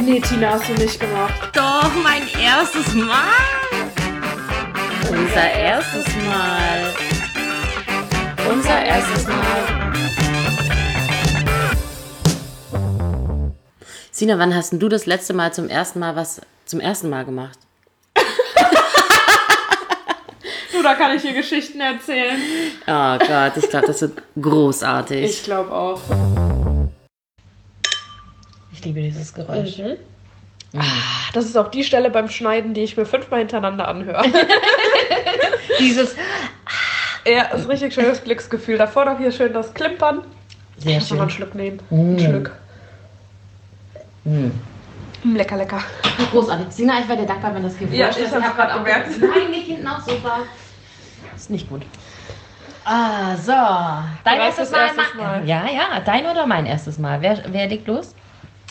Nee, 0.00 0.20
Tina, 0.20 0.50
hast 0.50 0.68
du 0.68 0.74
nicht 0.74 0.98
gemacht. 0.98 1.50
Doch, 1.52 1.90
mein 2.02 2.22
erstes 2.42 2.94
Mal. 2.94 3.14
Unser 5.10 5.52
erstes 5.52 6.06
Mal. 6.26 6.94
Unser 8.50 8.84
erstes 8.84 9.26
Mal. 9.26 9.94
Sina, 14.10 14.38
wann 14.38 14.54
hast 14.54 14.72
denn 14.72 14.80
du 14.80 14.88
das 14.88 15.06
letzte 15.06 15.34
Mal 15.34 15.52
zum 15.52 15.68
ersten 15.68 15.98
Mal 15.98 16.16
was 16.16 16.40
zum 16.64 16.80
ersten 16.80 17.10
Mal 17.10 17.24
gemacht? 17.24 17.58
Du, 20.72 20.82
da 20.82 20.94
kann 20.94 21.14
ich 21.14 21.22
dir 21.22 21.32
Geschichten 21.32 21.80
erzählen. 21.80 22.36
Oh 22.88 23.16
Gott, 23.18 23.56
ich 23.56 23.70
glaube, 23.70 23.86
das 23.86 24.00
wird 24.00 24.20
großartig. 24.40 25.24
Ich 25.24 25.44
glaube 25.44 25.70
auch. 25.70 26.00
Ich 28.72 28.84
liebe 28.84 29.00
dieses 29.00 29.32
Geräusch. 29.32 29.80
Das 31.32 31.44
ist 31.44 31.56
auch 31.56 31.68
die 31.68 31.84
Stelle 31.84 32.10
beim 32.10 32.28
Schneiden, 32.28 32.74
die 32.74 32.82
ich 32.82 32.96
mir 32.96 33.06
fünfmal 33.06 33.38
hintereinander 33.38 33.86
anhöre. 33.86 34.24
Dieses 35.78 36.16
ja, 37.26 37.44
ist 37.44 37.68
richtig 37.68 37.94
schönes 37.94 38.22
Glücksgefühl. 38.22 38.76
Davor 38.76 39.04
noch 39.06 39.18
hier 39.18 39.32
schön 39.32 39.52
das 39.52 39.72
Klimpern. 39.72 40.22
sehr 40.78 40.96
Muss 40.96 41.10
noch 41.10 41.16
mal 41.18 41.22
einen 41.22 41.30
schön. 41.30 41.36
Schluck 41.38 41.54
nehmen. 41.54 41.80
Mm. 41.90 41.94
Einen 41.94 42.18
Schluck. 42.18 42.50
Mm. 44.24 44.50
Mm, 45.24 45.36
Lecker, 45.36 45.56
lecker. 45.56 45.80
Großartig. 46.30 46.66
Sina, 46.70 47.00
ich 47.00 47.08
wäre 47.08 47.18
dir 47.20 47.26
dankbar, 47.26 47.54
wenn 47.54 47.62
das 47.62 47.76
hier 47.76 47.88
Ja, 47.88 48.10
ich 48.10 48.18
ist. 48.18 48.34
hab's 48.34 48.44
hab 48.44 48.56
grad 48.56 48.68
grad 48.68 48.78
auch 48.78 48.84
gemerkt. 48.84 49.08
Nein, 49.20 49.50
nicht 49.50 49.66
hinten 49.66 49.88
aufs 49.88 50.04
Sofa. 50.06 50.38
Ist 51.34 51.50
nicht 51.50 51.68
gut. 51.68 51.82
Ah, 52.84 53.34
so. 53.36 53.52
Dein 53.52 54.36
Bereits 54.36 54.58
erstes 54.58 54.70
Mal, 54.70 54.86
erstes 54.86 55.14
ma- 55.16 55.22
Mal. 55.22 55.48
Ja, 55.48 55.64
ja, 55.66 56.00
dein 56.04 56.26
oder 56.26 56.46
mein 56.46 56.66
erstes 56.66 56.98
Mal. 56.98 57.22
Wer, 57.22 57.42
wer 57.48 57.66
legt 57.66 57.86
los? 57.88 58.14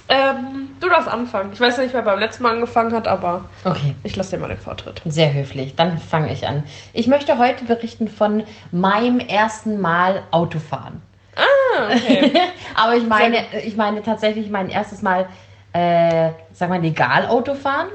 Ähm, 0.09 0.69
du 0.79 0.89
darfst 0.89 1.07
anfangen. 1.07 1.51
Ich 1.53 1.59
weiß 1.59 1.79
nicht, 1.79 1.93
wer 1.93 2.03
beim 2.03 2.19
letzten 2.19 2.43
Mal 2.43 2.53
angefangen 2.53 2.93
hat, 2.93 3.07
aber 3.07 3.45
Okay. 3.63 3.95
ich 4.03 4.15
lasse 4.15 4.31
dir 4.35 4.41
mal 4.41 4.49
den 4.49 4.59
Vortritt. 4.59 5.01
Sehr 5.05 5.33
höflich. 5.33 5.75
Dann 5.75 5.97
fange 5.97 6.31
ich 6.31 6.47
an. 6.47 6.63
Ich 6.93 7.07
möchte 7.07 7.37
heute 7.39 7.63
berichten 7.65 8.07
von 8.07 8.43
meinem 8.71 9.19
ersten 9.19 9.81
Mal 9.81 10.21
Autofahren. 10.29 11.01
Ah, 11.35 11.87
okay. 11.95 12.31
Aber 12.75 12.95
ich 12.95 13.07
meine, 13.07 13.37
ich 13.65 13.75
meine 13.75 14.03
tatsächlich 14.03 14.49
mein 14.51 14.69
erstes 14.69 15.01
Mal, 15.01 15.27
äh, 15.73 16.29
sag 16.53 16.69
mal, 16.69 16.79
legal 16.81 17.25
Autofahren. 17.27 17.87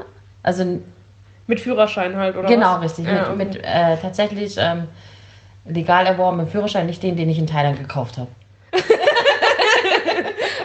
Also 0.43 0.81
Mit 1.47 1.61
Führerschein 1.61 2.17
halt, 2.17 2.37
oder 2.37 2.49
genau, 2.49 2.75
was? 2.77 2.83
richtig. 2.85 3.07
Ja, 3.07 3.13
mit 3.13 3.23
okay. 3.29 3.37
mit 3.37 3.65
äh, 3.65 3.97
tatsächlich 4.03 4.57
ähm, 4.59 4.89
legal 5.65 6.07
erworbenen 6.07 6.49
Führerschein, 6.49 6.87
nicht 6.87 7.03
den, 7.03 7.17
den 7.17 7.29
ich 7.29 7.39
in 7.39 7.47
Thailand 7.47 7.79
gekauft 7.79 8.19
habe. 8.19 8.29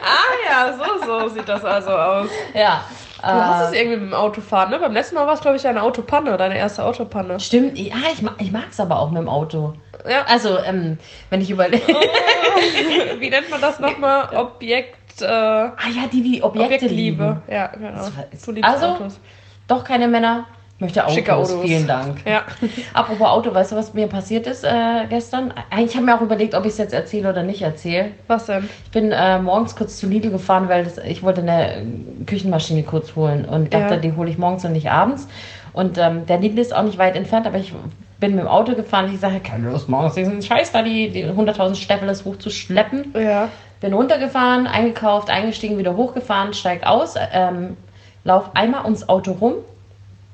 Ah 0.05 0.34
ja, 0.50 0.74
so, 0.74 1.05
so 1.05 1.29
sieht 1.29 1.48
das 1.48 1.63
also 1.63 1.91
aus. 1.91 2.29
Ja. 2.53 2.84
Du 3.22 3.27
hast 3.29 3.67
es 3.67 3.72
Äh, 3.74 3.79
irgendwie 3.82 3.98
mit 4.01 4.10
dem 4.12 4.13
Autofahren, 4.13 4.70
ne? 4.72 4.79
Beim 4.79 4.91
letzten 4.91 5.15
Mal 5.15 5.25
war 5.25 5.34
es, 5.34 5.39
glaube 5.39 5.55
ich, 5.55 5.65
eine 5.65 5.82
Autopanne, 5.82 6.36
deine 6.36 6.58
erste 6.58 6.84
Autopanne. 6.84 7.39
stimmt, 7.39 7.77
ja, 7.77 7.96
ich, 8.13 8.22
ma- 8.22 8.36
ich 8.38 8.51
mag 8.51 8.65
es 8.70 8.79
aber 8.82 9.00
auch 9.00 9.12
mit 9.12 9.22
dem 9.22 9.29
Auto. 9.29 9.74
Ja. 10.10 10.24
Also, 10.27 10.60
ähm, 10.60 10.98
wenn 11.29 11.39
ich 11.39 11.50
überlege. 11.50 11.86
Wie 13.20 13.29
nennt 13.29 13.50
man 13.50 13.62
das 13.62 13.79
nochmal? 13.79 14.36
Objekt, 14.36 14.98
äh, 15.22 15.25
ah 15.25 15.72
ja, 15.96 16.08
die, 16.12 16.22
die 16.24 16.43
Objekte 16.43 16.75
Objektliebe. 16.75 17.24
lieben. 17.24 17.41
Ja, 17.50 17.67
genau. 17.67 18.08
Du 18.46 18.51
liebst 18.51 18.70
also, 18.70 18.86
Autos. 18.88 19.20
Doch 19.67 19.84
keine 19.84 20.08
Männer. 20.08 20.46
Ich 20.77 20.82
möchte 20.82 21.03
Autos. 21.03 21.15
Schicke 21.15 21.36
Autos. 21.36 21.62
Vielen 21.62 21.88
Dank. 21.88 22.17
Ja. 22.25 22.41
Apropos 22.93 23.27
Auto, 23.27 23.53
weißt 23.53 23.72
du, 23.72 23.75
was 23.75 23.93
mir 23.93 24.08
passiert 24.08 24.48
ist 24.48 24.63
äh, 24.63 25.05
gestern? 25.10 25.53
Ich 25.79 25.96
habe 25.96 26.05
mir 26.05 26.17
auch 26.17 26.22
überlegt, 26.22 26.55
ob 26.55 26.65
ich 26.65 26.72
es 26.72 26.77
jetzt 26.77 26.93
erzähle 26.93 27.29
oder 27.29 27.43
nicht 27.43 27.62
erzähle. 27.62 28.12
Was 28.27 28.48
denn? 28.48 28.67
Ich 28.86 28.91
bin 28.91 29.12
äh, 29.12 29.39
morgens 29.39 29.75
kurz 29.75 29.98
zu 29.98 30.08
Lidl 30.08 30.32
gefahren, 30.32 30.67
weil 30.70 30.84
das, 30.84 30.98
ich 30.98 31.22
wollte 31.24 31.41
eine 31.41 31.75
äh, 31.75 31.86
Küchenmaschine 32.25 32.84
kurz 32.84 33.15
holen 33.15 33.46
und 33.46 33.74
dachte, 33.74 33.93
Ja. 33.93 34.00
die 34.00 34.13
hole 34.13 34.29
ich 34.29 34.38
morgens 34.38 34.65
und 34.65 34.74
nicht 34.74 34.89
abends. 34.89 35.27
Und 35.74 35.98
ähm, 35.98 36.25
der 36.25 36.39
Lidl 36.39 36.60
ist 36.60 36.75
auch 36.75 36.84
nicht 36.84 36.98
weit 36.98 37.15
entfernt, 37.15 37.48
aber 37.48 37.58
ich 37.60 37.74
bin 38.20 38.36
mit 38.36 38.43
dem 38.43 38.48
Auto 38.48 38.74
gefahren 38.74 39.12
ich 39.13 39.20
sage, 39.20 39.39
keine 39.41 39.70
Lust, 39.72 39.89
morgens 39.89 40.15
diesen 40.15 40.41
Scheiß 40.41 40.72
da, 40.72 40.82
die, 40.82 41.10
die 41.10 41.25
100.000 41.25 41.75
Steffeles 41.75 42.25
hochzuschleppen. 42.25 43.13
Ja. 43.15 43.50
Bin 43.84 43.94
runtergefahren, 43.94 44.66
eingekauft, 44.66 45.30
eingestiegen, 45.30 45.78
wieder 45.78 45.98
hochgefahren, 45.98 46.54
steig 46.54 46.86
aus, 46.86 47.16
ähm, 47.34 47.75
lauf 48.24 48.52
einmal 48.56 48.86
ums 48.86 49.10
Auto 49.10 49.34
rum, 49.34 49.56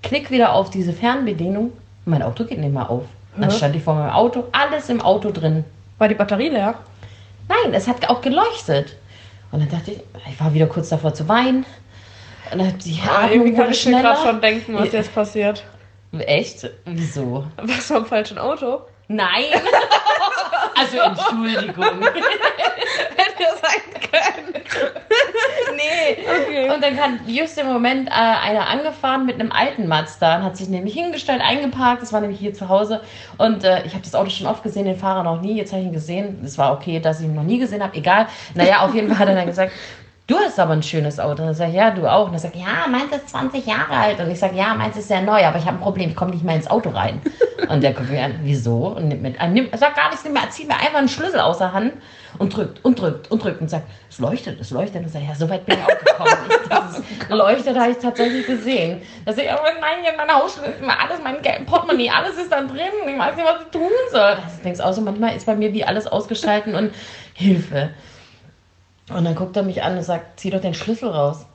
klick 0.04 0.30
wieder 0.30 0.54
auf 0.54 0.70
diese 0.70 0.94
Fernbedienung 0.94 1.72
und 2.06 2.12
mein 2.12 2.22
Auto 2.22 2.44
geht 2.46 2.60
nicht 2.60 2.72
mehr 2.72 2.88
auf. 2.92 3.06
Dann 3.36 3.50
Hä? 3.50 3.56
stand 3.58 3.76
ich 3.76 3.82
vor 3.84 3.96
meinem 3.96 4.12
Auto, 4.12 4.44
alles 4.52 4.90
im 4.90 5.02
Auto 5.02 5.32
drin. 5.32 5.66
War 5.98 6.08
die 6.08 6.14
Batterie 6.14 6.50
leer? 6.50 6.76
Nein, 7.48 7.74
es 7.74 7.88
hat 7.88 8.08
auch 8.08 8.22
geleuchtet. 8.22 8.96
Und 9.52 9.62
dann 9.62 9.70
dachte 9.70 9.94
ich, 9.94 10.00
ich 10.32 10.40
war 10.40 10.54
wieder 10.54 10.68
kurz 10.68 10.90
davor 10.90 11.16
zu 11.16 11.28
weinen. 11.28 11.66
Und 12.52 12.60
dann 12.60 12.78
die 12.78 13.00
Ah, 13.04 13.24
Atmung 13.24 13.32
irgendwie 13.32 13.54
kann 13.56 13.72
ich 13.72 13.84
mir 13.88 14.00
gerade 14.00 14.22
schon 14.28 14.42
denken, 14.42 14.76
was 14.76 14.92
Ja. 14.94 15.00
jetzt 15.00 15.16
passiert. 15.16 15.64
Echt? 16.20 16.70
Wieso? 16.86 17.46
Was 17.58 17.90
war 17.90 17.98
im 17.98 18.06
falschen 18.06 18.38
Auto? 18.38 18.82
Nein. 19.08 19.46
also 20.80 20.98
Entschuldigung. 21.00 22.02
Hätte 22.02 23.44
ja 23.44 23.50
sein 23.62 24.02
können. 24.12 24.64
nee. 25.76 26.18
Okay. 26.24 26.70
Und 26.74 26.84
dann 26.84 26.98
kam 26.98 27.20
just 27.28 27.58
im 27.58 27.68
Moment 27.68 28.10
äh, 28.10 28.12
einer 28.12 28.68
angefahren 28.68 29.26
mit 29.26 29.36
einem 29.36 29.52
alten 29.52 29.88
Mazda 29.88 30.38
und 30.38 30.44
hat 30.44 30.58
sich 30.58 30.70
nämlich 30.70 30.94
hingestellt, 30.94 31.42
eingeparkt. 31.42 32.02
Das 32.02 32.14
war 32.14 32.22
nämlich 32.22 32.40
hier 32.40 32.54
zu 32.54 32.70
Hause. 32.70 33.02
Und 33.38 33.64
äh, 33.64 33.86
ich 33.86 33.94
habe 33.94 34.04
das 34.04 34.16
Auto 34.16 34.30
schon 34.30 34.48
oft 34.48 34.64
gesehen, 34.64 34.86
den 34.86 34.98
Fahrer 34.98 35.24
noch 35.24 35.42
nie. 35.42 35.58
Jetzt 35.58 35.72
habe 35.72 35.82
ich 35.82 35.88
ihn 35.88 35.94
gesehen. 35.94 36.42
Es 36.44 36.58
war 36.58 36.74
okay, 36.74 37.00
dass 37.00 37.20
ich 37.20 37.26
ihn 37.26 37.36
noch 37.36 37.44
nie 37.44 37.60
gesehen 37.60 37.84
habe. 37.84 37.96
Egal. 37.96 38.28
Naja, 38.56 38.82
auf 38.82 38.94
jeden 38.94 39.10
Fall 39.10 39.20
hat 39.20 39.30
er 39.30 39.36
dann 39.36 39.48
gesagt, 39.48 39.72
du 40.30 40.38
hast 40.38 40.60
aber 40.60 40.74
ein 40.74 40.84
schönes 40.84 41.20
Auto. 41.20 41.42
Und 41.42 41.48
dann 41.48 41.56
sage 41.56 41.72
ich, 41.72 41.78
ja, 41.78 41.92
du 41.92 42.08
auch. 42.08 42.28
Und 42.28 42.34
er 42.34 42.40
sagt, 42.40 42.56
ja, 42.56 42.88
meins 42.90 43.12
ist 43.12 43.30
20 43.30 43.66
Jahre 43.66 43.92
alt. 43.92 44.20
Und 44.20 44.30
ich 44.30 44.40
sage, 44.40 44.56
ja, 44.56 44.74
meins 44.74 44.96
ist 44.96 45.08
sehr 45.08 45.22
neu, 45.22 45.44
aber 45.44 45.58
ich 45.58 45.66
habe 45.66 45.78
ein 45.78 45.82
Problem, 45.82 46.12
ich 46.12 46.16
komme 46.16 46.32
nicht 46.32 46.44
mehr 46.44 46.56
ins 46.56 46.70
Auto 46.70 46.92
rein. 46.92 47.22
Und 47.70 47.84
der 47.84 47.94
guckt 47.94 48.10
mich 48.10 48.20
an, 48.20 48.40
wieso? 48.44 48.88
Und 48.96 49.10
nimmt 49.10 49.22
mit, 49.22 49.42
nimmt, 49.50 49.78
sagt 49.78 49.96
gar 49.96 50.10
nichts, 50.10 50.24
nimmt 50.24 50.36
mir, 50.36 50.50
zieht 50.50 50.68
mir 50.68 50.76
einfach 50.76 50.98
einen 50.98 51.10
Schlüssel 51.10 51.40
aus 51.40 51.60
der 51.60 51.74
Hand 51.74 51.94
und 52.40 52.56
drückt 52.56 52.84
und 52.84 53.00
drückt 53.00 53.30
und 53.30 53.44
drückt 53.44 53.62
und 53.62 53.70
sagt, 53.70 53.88
es 54.10 54.18
leuchtet, 54.18 54.60
es 54.60 54.72
leuchtet. 54.72 55.02
Und 55.02 55.08
ich 55.08 55.14
sage, 55.14 55.26
ja, 55.26 55.36
so 55.36 55.50
weit 55.50 55.66
bin 55.66 55.78
ich 55.78 55.84
auch 55.84 56.00
gekommen. 56.00 56.30
Ich, 56.70 57.06
dieses 57.06 57.30
Leuchtet 57.30 57.78
habe 57.78 57.92
ich 57.92 57.98
tatsächlich 57.98 58.46
gesehen. 58.46 59.02
Da 59.26 59.34
sage 59.34 59.48
ich, 59.48 59.52
aber 59.52 59.64
nein, 59.80 60.06
habe 60.06 60.18
meine 60.18 60.34
Hausschlüssel, 60.34 60.74
alles, 60.82 61.20
mein 61.24 61.42
Geld, 61.42 61.66
Portemonnaie, 61.66 62.10
alles 62.10 62.38
ist 62.38 62.52
da 62.52 62.62
drin. 62.62 62.80
Ich 63.08 63.20
weiß 63.20 63.36
nicht, 63.36 63.46
was 63.46 63.62
ich 63.64 63.72
tun 63.72 63.92
soll. 64.12 64.38
Das 64.44 64.62
denkst 64.64 64.80
auch 64.80 64.94
so, 64.94 65.02
manchmal 65.02 65.36
ist 65.36 65.46
bei 65.46 65.56
mir 65.56 65.74
wie 65.74 65.84
alles 65.84 66.08
ausgeschalten 66.08 66.76
und 66.76 66.92
Hilfe. 67.34 67.92
Und 69.10 69.26
dann 69.26 69.36
guckt 69.36 69.58
er 69.58 69.64
mich 69.64 69.84
an 69.84 69.98
und 69.98 70.04
sagt, 70.04 70.40
zieh 70.40 70.52
doch 70.52 70.62
den 70.62 70.74
Schlüssel 70.74 71.10
raus. 71.10 71.46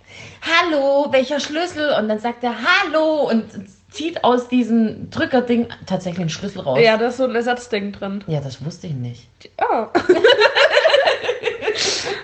Hallo, 0.42 1.06
welcher 1.10 1.40
Schlüssel? 1.40 1.94
Und 1.98 2.08
dann 2.08 2.18
sagt 2.18 2.42
er, 2.44 2.54
hallo 2.56 3.28
und 3.28 3.44
zieht 3.90 4.24
aus 4.24 4.48
diesem 4.48 5.08
Drückerding 5.10 5.68
tatsächlich 5.86 6.20
einen 6.20 6.30
Schlüssel 6.30 6.62
raus. 6.62 6.78
Ja, 6.82 6.96
da 6.96 7.08
ist 7.08 7.18
so 7.18 7.24
ein 7.24 7.34
Ersatzding 7.34 7.92
drin. 7.92 8.24
Ja, 8.26 8.40
das 8.40 8.64
wusste 8.64 8.88
ich 8.88 8.94
nicht. 8.94 9.28
Ja. 9.60 9.90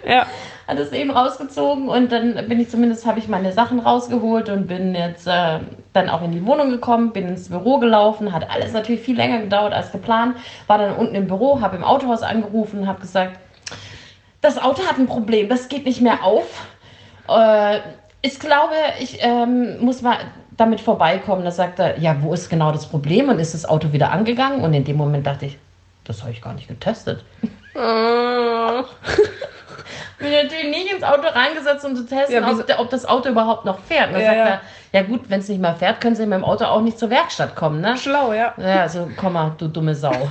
ja. 0.06 0.26
Hat 0.66 0.78
es 0.78 0.92
eben 0.92 1.10
rausgezogen 1.10 1.88
und 1.88 2.12
dann 2.12 2.48
bin 2.48 2.60
ich 2.60 2.70
zumindest, 2.70 3.04
habe 3.04 3.18
ich 3.18 3.26
meine 3.26 3.52
Sachen 3.52 3.80
rausgeholt 3.80 4.48
und 4.50 4.68
bin 4.68 4.94
jetzt 4.94 5.26
äh, 5.26 5.58
dann 5.92 6.08
auch 6.08 6.22
in 6.22 6.30
die 6.30 6.46
Wohnung 6.46 6.70
gekommen, 6.70 7.12
bin 7.12 7.26
ins 7.26 7.48
Büro 7.48 7.78
gelaufen, 7.78 8.32
hat 8.32 8.48
alles 8.48 8.72
natürlich 8.72 9.00
viel 9.00 9.16
länger 9.16 9.40
gedauert 9.40 9.72
als 9.72 9.90
geplant, 9.90 10.36
war 10.68 10.78
dann 10.78 10.94
unten 10.94 11.16
im 11.16 11.26
Büro, 11.26 11.60
habe 11.60 11.76
im 11.76 11.82
Autohaus 11.82 12.22
angerufen, 12.22 12.86
habe 12.86 13.00
gesagt, 13.00 13.40
das 14.40 14.58
Auto 14.58 14.82
hat 14.86 14.98
ein 14.98 15.06
Problem, 15.06 15.48
das 15.48 15.68
geht 15.68 15.84
nicht 15.84 16.00
mehr 16.00 16.24
auf. 16.24 16.66
Äh, 17.28 17.80
ich 18.22 18.38
glaube, 18.38 18.74
ich 18.98 19.18
ähm, 19.22 19.80
muss 19.80 20.02
mal 20.02 20.16
damit 20.56 20.80
vorbeikommen. 20.80 21.44
Da 21.44 21.50
sagt 21.50 21.78
er, 21.78 21.98
ja, 21.98 22.16
wo 22.20 22.32
ist 22.34 22.50
genau 22.50 22.72
das 22.72 22.86
Problem? 22.86 23.28
Und 23.28 23.38
ist 23.38 23.54
das 23.54 23.64
Auto 23.64 23.92
wieder 23.92 24.12
angegangen? 24.12 24.60
Und 24.62 24.74
in 24.74 24.84
dem 24.84 24.96
Moment 24.96 25.26
dachte 25.26 25.46
ich, 25.46 25.58
das 26.04 26.22
habe 26.22 26.32
ich 26.32 26.42
gar 26.42 26.52
nicht 26.54 26.68
getestet. 26.68 27.24
Äh, 27.74 27.78
bin 30.18 30.32
natürlich 30.32 30.70
nicht 30.70 30.92
ins 30.92 31.02
Auto 31.02 31.28
reingesetzt, 31.28 31.84
um 31.84 31.96
zu 31.96 32.04
testen, 32.06 32.34
Ja, 32.42 32.50
ob, 32.50 32.78
ob 32.78 32.90
das 32.90 33.06
Auto 33.06 33.28
überhaupt 33.30 33.64
noch 33.64 33.78
fährt. 33.80 34.08
Und 34.08 34.14
dann 34.14 34.22
Ja, 34.22 34.26
sagt 34.28 34.38
ja. 34.38 34.46
er, 34.46 34.60
ja 34.92 35.02
gut, 35.02 35.22
wenn 35.28 35.40
es 35.40 35.48
nicht 35.48 35.60
mehr 35.60 35.74
fährt, 35.74 36.00
können 36.00 36.16
Sie 36.16 36.26
mit 36.26 36.34
dem 36.38 36.44
Auto 36.44 36.64
auch 36.64 36.80
nicht 36.82 36.98
zur 36.98 37.10
Werkstatt 37.10 37.54
kommen, 37.54 37.80
ne? 37.80 37.96
schlau, 37.96 38.32
ja. 38.32 38.52
Ja, 38.58 38.82
also 38.82 39.08
komm 39.16 39.34
mal, 39.34 39.52
du 39.56 39.68
dumme 39.68 39.94
Sau. 39.94 40.12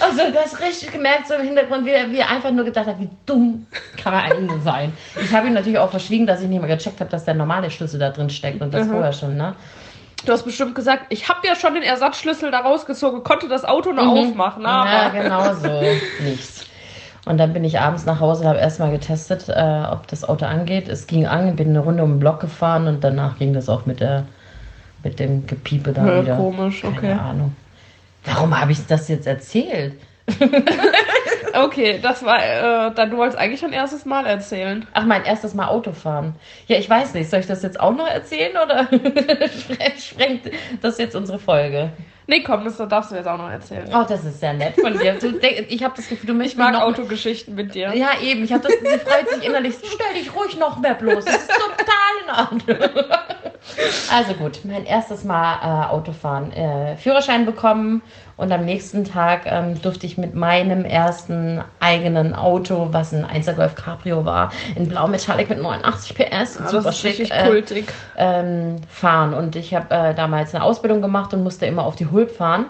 also 0.00 0.30
du 0.32 0.38
hast 0.38 0.60
richtig 0.60 0.92
gemerkt, 0.92 1.28
so 1.28 1.34
im 1.34 1.42
Hintergrund, 1.42 1.86
wie 1.86 1.90
er, 1.90 2.10
wie 2.10 2.18
er 2.18 2.30
einfach 2.30 2.50
nur 2.50 2.64
gedacht 2.64 2.86
hat, 2.86 2.98
wie 3.00 3.08
dumm 3.26 3.66
kann 3.96 4.12
man 4.12 4.22
eigentlich 4.24 4.50
nur 4.50 4.60
sein. 4.60 4.92
Ich 5.20 5.32
habe 5.34 5.46
ihm 5.48 5.54
natürlich 5.54 5.78
auch 5.78 5.90
verschwiegen, 5.90 6.26
dass 6.26 6.40
ich 6.40 6.48
nicht 6.48 6.60
mehr 6.60 6.74
gecheckt 6.76 7.00
habe, 7.00 7.10
dass 7.10 7.24
der 7.24 7.34
normale 7.34 7.70
Schlüssel 7.70 7.98
da 8.00 8.10
drin 8.10 8.30
steckt 8.30 8.60
und 8.60 8.72
das 8.74 8.86
Mhm. 8.86 8.92
vorher 8.92 9.12
schon, 9.12 9.36
ne? 9.36 9.54
Du 10.24 10.32
hast 10.32 10.42
bestimmt 10.44 10.74
gesagt, 10.74 11.06
ich 11.10 11.28
habe 11.28 11.46
ja 11.46 11.54
schon 11.54 11.74
den 11.74 11.82
Ersatzschlüssel 11.84 12.50
da 12.50 12.60
rausgezogen, 12.60 13.22
konnte 13.22 13.48
das 13.48 13.64
Auto 13.64 13.92
noch 13.92 14.02
Mhm. 14.04 14.18
aufmachen, 14.18 14.62
Ja, 14.64 14.70
aber. 14.72 15.10
genau 15.10 15.54
so. 15.54 16.00
Nichts. 16.18 16.64
Und 17.26 17.38
dann 17.38 17.52
bin 17.52 17.64
ich 17.64 17.80
abends 17.80 18.06
nach 18.06 18.20
Hause 18.20 18.42
und 18.42 18.48
habe 18.48 18.58
erstmal 18.60 18.90
getestet, 18.90 19.48
äh, 19.48 19.82
ob 19.90 20.06
das 20.08 20.24
Auto 20.28 20.46
angeht. 20.46 20.88
Es 20.88 21.06
ging 21.06 21.26
an, 21.26 21.56
bin 21.56 21.70
eine 21.70 21.80
Runde 21.80 22.02
um 22.04 22.12
den 22.14 22.20
Block 22.20 22.40
gefahren 22.40 22.86
und 22.86 23.02
danach 23.02 23.38
ging 23.38 23.52
das 23.52 23.68
auch 23.68 23.84
mit 23.86 24.00
der 24.00 24.24
mit 25.04 25.20
dem 25.20 25.46
Gepiepe 25.46 25.92
da 25.92 26.06
Ja, 26.06 26.22
wieder. 26.22 26.36
komisch, 26.36 26.82
Keine 26.82 26.96
okay. 26.96 27.12
Ahnung. 27.12 27.54
Warum 28.26 28.58
habe 28.58 28.72
ich 28.72 28.86
das 28.86 29.08
jetzt 29.08 29.26
erzählt? 29.26 29.94
Okay, 31.56 31.98
das 32.02 32.22
war, 32.22 32.38
äh, 32.38 32.92
dann 32.94 33.10
du 33.10 33.16
wolltest 33.16 33.38
eigentlich 33.38 33.60
schon 33.60 33.72
erstes 33.72 34.04
Mal 34.04 34.26
erzählen. 34.26 34.86
Ach, 34.92 35.04
mein 35.06 35.24
erstes 35.24 35.54
Mal 35.54 35.68
Autofahren. 35.68 36.34
Ja, 36.66 36.76
ich 36.76 36.88
weiß 36.88 37.14
nicht. 37.14 37.30
Soll 37.30 37.40
ich 37.40 37.46
das 37.46 37.62
jetzt 37.62 37.80
auch 37.80 37.94
noch 37.94 38.06
erzählen 38.06 38.52
oder 38.62 38.86
sprengt 39.98 40.50
das 40.82 40.98
jetzt 40.98 41.16
unsere 41.16 41.38
Folge? 41.38 41.92
Nee, 42.26 42.42
komm, 42.42 42.64
das 42.64 42.76
darfst 42.76 43.12
du 43.12 43.14
jetzt 43.14 43.28
auch 43.28 43.38
noch 43.38 43.50
erzählen. 43.50 43.88
Oh, 43.94 44.04
das 44.06 44.24
ist 44.24 44.40
sehr 44.40 44.52
nett 44.52 44.74
von 44.78 44.98
dir. 44.98 45.14
Du, 45.14 45.28
ich 45.38 45.82
habe 45.82 45.94
das 45.96 46.08
Gefühl, 46.08 46.26
du 46.26 46.34
möchtest 46.34 46.56
Ich 46.56 46.58
mag 46.58 46.72
noch 46.72 46.82
Autogeschichten 46.82 47.54
mit 47.54 47.74
dir. 47.74 47.94
Ja, 47.94 48.10
eben. 48.20 48.44
Ich 48.44 48.52
habe 48.52 48.64
das. 48.64 48.72
Sie 48.72 48.98
freut 48.98 49.30
sich 49.30 49.46
innerlich. 49.46 49.74
Stell 49.76 50.20
dich 50.20 50.34
ruhig 50.34 50.58
noch 50.58 50.78
mehr 50.78 50.94
bloß. 50.94 51.24
Das 51.24 51.36
ist 51.36 51.50
total 51.50 52.56
in 52.58 52.68
Ordnung. 52.68 53.04
Also 54.10 54.34
gut, 54.34 54.60
mein 54.64 54.84
erstes 54.86 55.24
Mal 55.24 55.56
äh, 55.62 55.92
Autofahren. 55.92 56.52
Äh, 56.52 56.96
Führerschein 56.96 57.46
bekommen 57.46 58.02
und 58.36 58.52
am 58.52 58.64
nächsten 58.64 59.04
Tag 59.04 59.42
ähm, 59.46 59.80
durfte 59.80 60.06
ich 60.06 60.18
mit 60.18 60.34
meinem 60.34 60.84
ersten 60.84 61.62
eigenen 61.80 62.34
Auto, 62.34 62.88
was 62.92 63.12
ein 63.12 63.24
1er 63.24 63.54
Golf 63.54 63.74
Cabrio 63.74 64.24
war, 64.24 64.52
in 64.74 64.88
Blau 64.88 65.08
Metallic 65.08 65.48
mit 65.48 65.60
89 65.60 66.14
PS, 66.16 66.60
Ah, 66.60 66.68
super 66.68 66.92
schick, 66.92 67.18
richtig 67.20 67.88
äh, 68.16 68.40
ähm, 68.40 68.76
fahren. 68.88 69.34
Und 69.34 69.56
ich 69.56 69.74
habe 69.74 69.94
äh, 69.94 70.14
damals 70.14 70.54
eine 70.54 70.64
Ausbildung 70.64 71.02
gemacht 71.02 71.34
und 71.34 71.42
musste 71.42 71.66
immer 71.66 71.84
auf 71.84 71.96
die 71.96 72.10
Hulp 72.10 72.30
fahren 72.30 72.66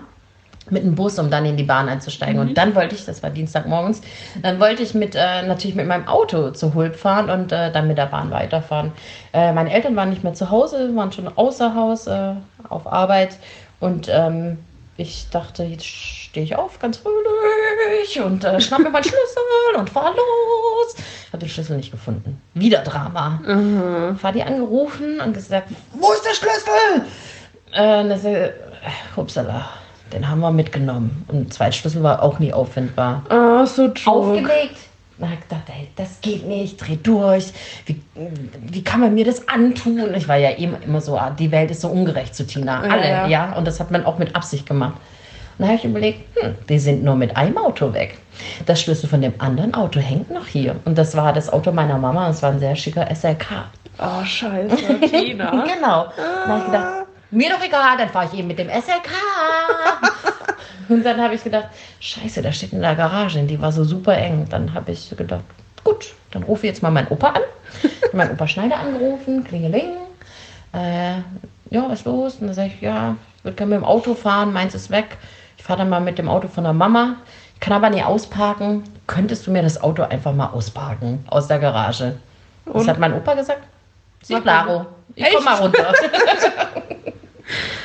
mit 0.71 0.83
dem 0.83 0.95
Bus, 0.95 1.19
um 1.19 1.31
dann 1.31 1.45
in 1.45 1.57
die 1.57 1.65
Bahn 1.65 1.89
einzusteigen. 1.89 2.41
Und 2.41 2.57
dann 2.59 2.75
wollte 2.75 2.95
ich, 2.95 3.05
das 3.05 3.23
war 3.23 3.31
Dienstagmorgens, 3.31 4.01
dann 4.43 4.59
wollte 4.61 4.83
ich 4.83 4.95
mit 4.95 5.15
äh, 5.15 5.43
natürlich 5.47 5.77
mit 5.77 5.87
meinem 5.87 6.09
Auto 6.09 6.51
zur 6.51 6.75
Hulp 6.75 6.97
fahren 6.97 7.31
und 7.31 7.53
äh, 7.53 7.71
dann 7.73 7.89
mit 7.89 7.99
der 7.99 8.07
Bahn 8.07 8.31
weiterfahren. 8.31 8.93
Äh, 9.33 9.53
meine 9.53 9.73
Eltern 9.73 9.97
waren 9.97 10.11
nicht 10.11 10.25
mehr 10.25 10.35
zu 10.35 10.51
Hause, 10.51 10.95
waren 10.97 11.13
schon 11.13 11.29
außer 11.29 11.75
Haus 11.75 12.07
äh, 12.07 12.33
auf 12.69 12.87
Arbeit 12.91 13.39
und 13.81 14.09
ähm, 14.11 14.59
ich 14.99 15.29
dachte, 15.31 15.63
jetzt 15.63 15.85
stehe 15.85 16.45
ich 16.45 16.57
auf, 16.57 16.79
ganz 16.79 16.97
fröhlich 16.99 18.21
und 18.21 18.45
äh, 18.45 18.61
schnapp 18.61 18.81
mir 18.81 18.91
meinen 18.91 19.05
Schlüssel 19.05 19.79
und 19.79 19.91
fahr 19.91 20.11
los. 20.11 20.95
Ich 20.97 21.33
habe 21.33 21.39
den 21.39 21.51
Schlüssel 21.51 21.77
nicht 21.77 21.91
gefunden. 21.91 22.41
Wieder 22.55 22.79
Drama. 22.79 23.41
Mhm. 23.45 24.17
Fahr 24.17 24.33
die 24.33 24.43
angerufen 24.43 25.21
und 25.21 25.35
gesagt, 25.35 25.69
wo 25.93 26.13
ist 26.13 26.25
der 26.25 26.35
Schlüssel? 26.35 27.07
Äh, 27.73 28.01
und 28.01 28.09
das, 28.09 28.25
äh, 28.25 28.53
upsala, 29.17 29.69
den 30.13 30.29
haben 30.29 30.41
wir 30.41 30.51
mitgenommen. 30.51 31.25
Und 31.29 31.45
der 31.45 31.51
Zweitschlüssel 31.51 32.03
war 32.03 32.23
auch 32.23 32.39
nie 32.39 32.53
auffindbar. 32.53 33.23
Ah, 33.29 33.67
so 33.67 33.89
trug. 33.89 34.07
Aufgelegt. 34.07 34.77
Na, 35.19 35.29
ich 35.33 35.41
gedacht, 35.41 35.63
ey, 35.69 35.89
das 35.97 36.21
geht 36.21 36.47
nicht, 36.47 36.77
dreh 36.77 36.97
durch. 37.03 37.51
Wie, 37.87 38.03
wie 38.61 38.85
kann 38.85 39.01
man 39.01 39.15
mir 39.15 39.25
das 39.25 39.49
antun? 39.49 40.15
Ich 40.15 40.29
war 40.29 40.37
ja 40.37 40.57
eben 40.59 40.77
immer 40.83 41.01
so, 41.01 41.17
ah, 41.17 41.31
die 41.31 41.51
Welt 41.51 41.71
ist 41.71 41.81
so 41.81 41.89
ungerecht 41.89 42.35
zu 42.35 42.47
Tina. 42.47 42.83
Alle, 42.83 43.09
ja. 43.09 43.27
ja. 43.27 43.53
Und 43.55 43.67
das 43.67 43.81
hat 43.81 43.91
man 43.91 44.05
auch 44.05 44.19
mit 44.19 44.37
Absicht 44.37 44.67
gemacht. 44.67 44.97
Und 45.59 45.63
dann 45.63 45.69
habe 45.69 45.79
ich 45.79 45.85
überlegt, 45.87 46.21
hm, 46.39 46.55
die 46.69 46.79
sind 46.79 47.03
nur 47.03 47.15
mit 47.15 47.35
einem 47.35 47.57
Auto 47.57 47.95
weg. 47.95 48.19
Das 48.67 48.83
Schlüssel 48.83 49.09
von 49.09 49.23
dem 49.23 49.33
anderen 49.39 49.73
Auto 49.73 50.01
hängt 50.01 50.31
noch 50.31 50.47
hier. 50.47 50.77
Und 50.85 50.99
das 50.99 51.17
war 51.17 51.33
das 51.33 51.51
Auto 51.51 51.73
meiner 51.73 51.97
Mama. 51.97 52.29
Das 52.29 52.43
war 52.43 52.51
ein 52.51 52.59
sehr 52.59 52.77
schicker 52.77 53.07
SLK. 53.15 53.47
Oh, 53.99 54.23
scheiße, 54.23 55.01
Tina. 55.01 55.65
Genau. 55.75 56.07
Dann 56.15 56.49
habe 56.49 56.59
ich 56.59 56.67
gedacht, 56.67 57.06
mir 57.31 57.51
doch 57.51 57.63
egal, 57.63 57.97
dann 57.99 58.09
fahre 58.09 58.29
ich 58.33 58.39
eben 58.39 58.49
mit 58.49 58.59
dem 58.59 58.69
SLK. 58.69 59.11
und 60.89 61.05
dann 61.05 61.21
habe 61.21 61.35
ich 61.35 61.45
gedacht, 61.45 61.69
scheiße, 62.01 62.43
der 62.43 62.53
steht 62.53 62.73
in 62.73 62.81
der 62.81 62.95
Garage, 62.95 63.43
die 63.43 63.61
war 63.61 63.73
so 63.73 63.85
super 63.85 64.17
eng. 64.17 64.47
Dann 64.49 64.73
habe 64.75 64.93
ich 64.93 65.11
gedacht, 65.17 65.45
gut, 65.85 66.15
dann 66.31 66.43
rufe 66.43 66.67
ich 66.67 66.73
jetzt 66.73 66.83
mal 66.83 66.91
meinen 66.91 67.09
Opa 67.09 67.29
an. 67.29 67.43
Meinen 68.13 68.33
Opa 68.33 68.47
Schneider 68.47 68.79
angerufen, 68.79 69.45
klingeling. 69.45 69.97
Äh, 70.73 71.17
ja, 71.71 71.89
was 71.89 72.01
ist 72.01 72.07
los? 72.07 72.35
Und 72.37 72.49
dann 72.49 72.55
sage 72.55 72.73
ich, 72.75 72.81
ja, 72.81 73.17
ich 73.39 73.45
würde 73.45 73.57
gerne 73.57 73.75
mit 73.75 73.81
dem 73.83 73.85
Auto 73.85 74.15
fahren, 74.15 74.53
meins 74.53 74.75
ist 74.75 74.91
weg. 74.91 75.17
Ich 75.57 75.65
fahre 75.65 75.81
dann 75.81 75.89
mal 75.89 76.01
mit 76.01 76.19
dem 76.19 76.29
Auto 76.29 76.49
von 76.49 76.65
der 76.65 76.73
Mama. 76.73 77.17
Ich 77.55 77.61
kann 77.61 77.73
aber 77.73 77.91
nicht 77.91 78.05
ausparken. 78.05 78.85
Könntest 79.07 79.47
du 79.47 79.51
mir 79.51 79.63
das 79.63 79.83
Auto 79.83 80.03
einfach 80.03 80.33
mal 80.33 80.49
ausparken 80.49 81.25
aus 81.29 81.49
der 81.49 81.59
Garage? 81.59 82.17
Was 82.67 82.83
Und? 82.83 82.89
hat 82.89 82.99
mein 82.99 83.15
Opa 83.15 83.35
gesagt? 83.35 83.63
Sie 84.23 84.35
Mach 84.35 84.43
klaro. 84.43 84.87
Ich 85.15 85.27
komm 85.33 85.45
mal 85.45 85.55
runter. 85.55 85.93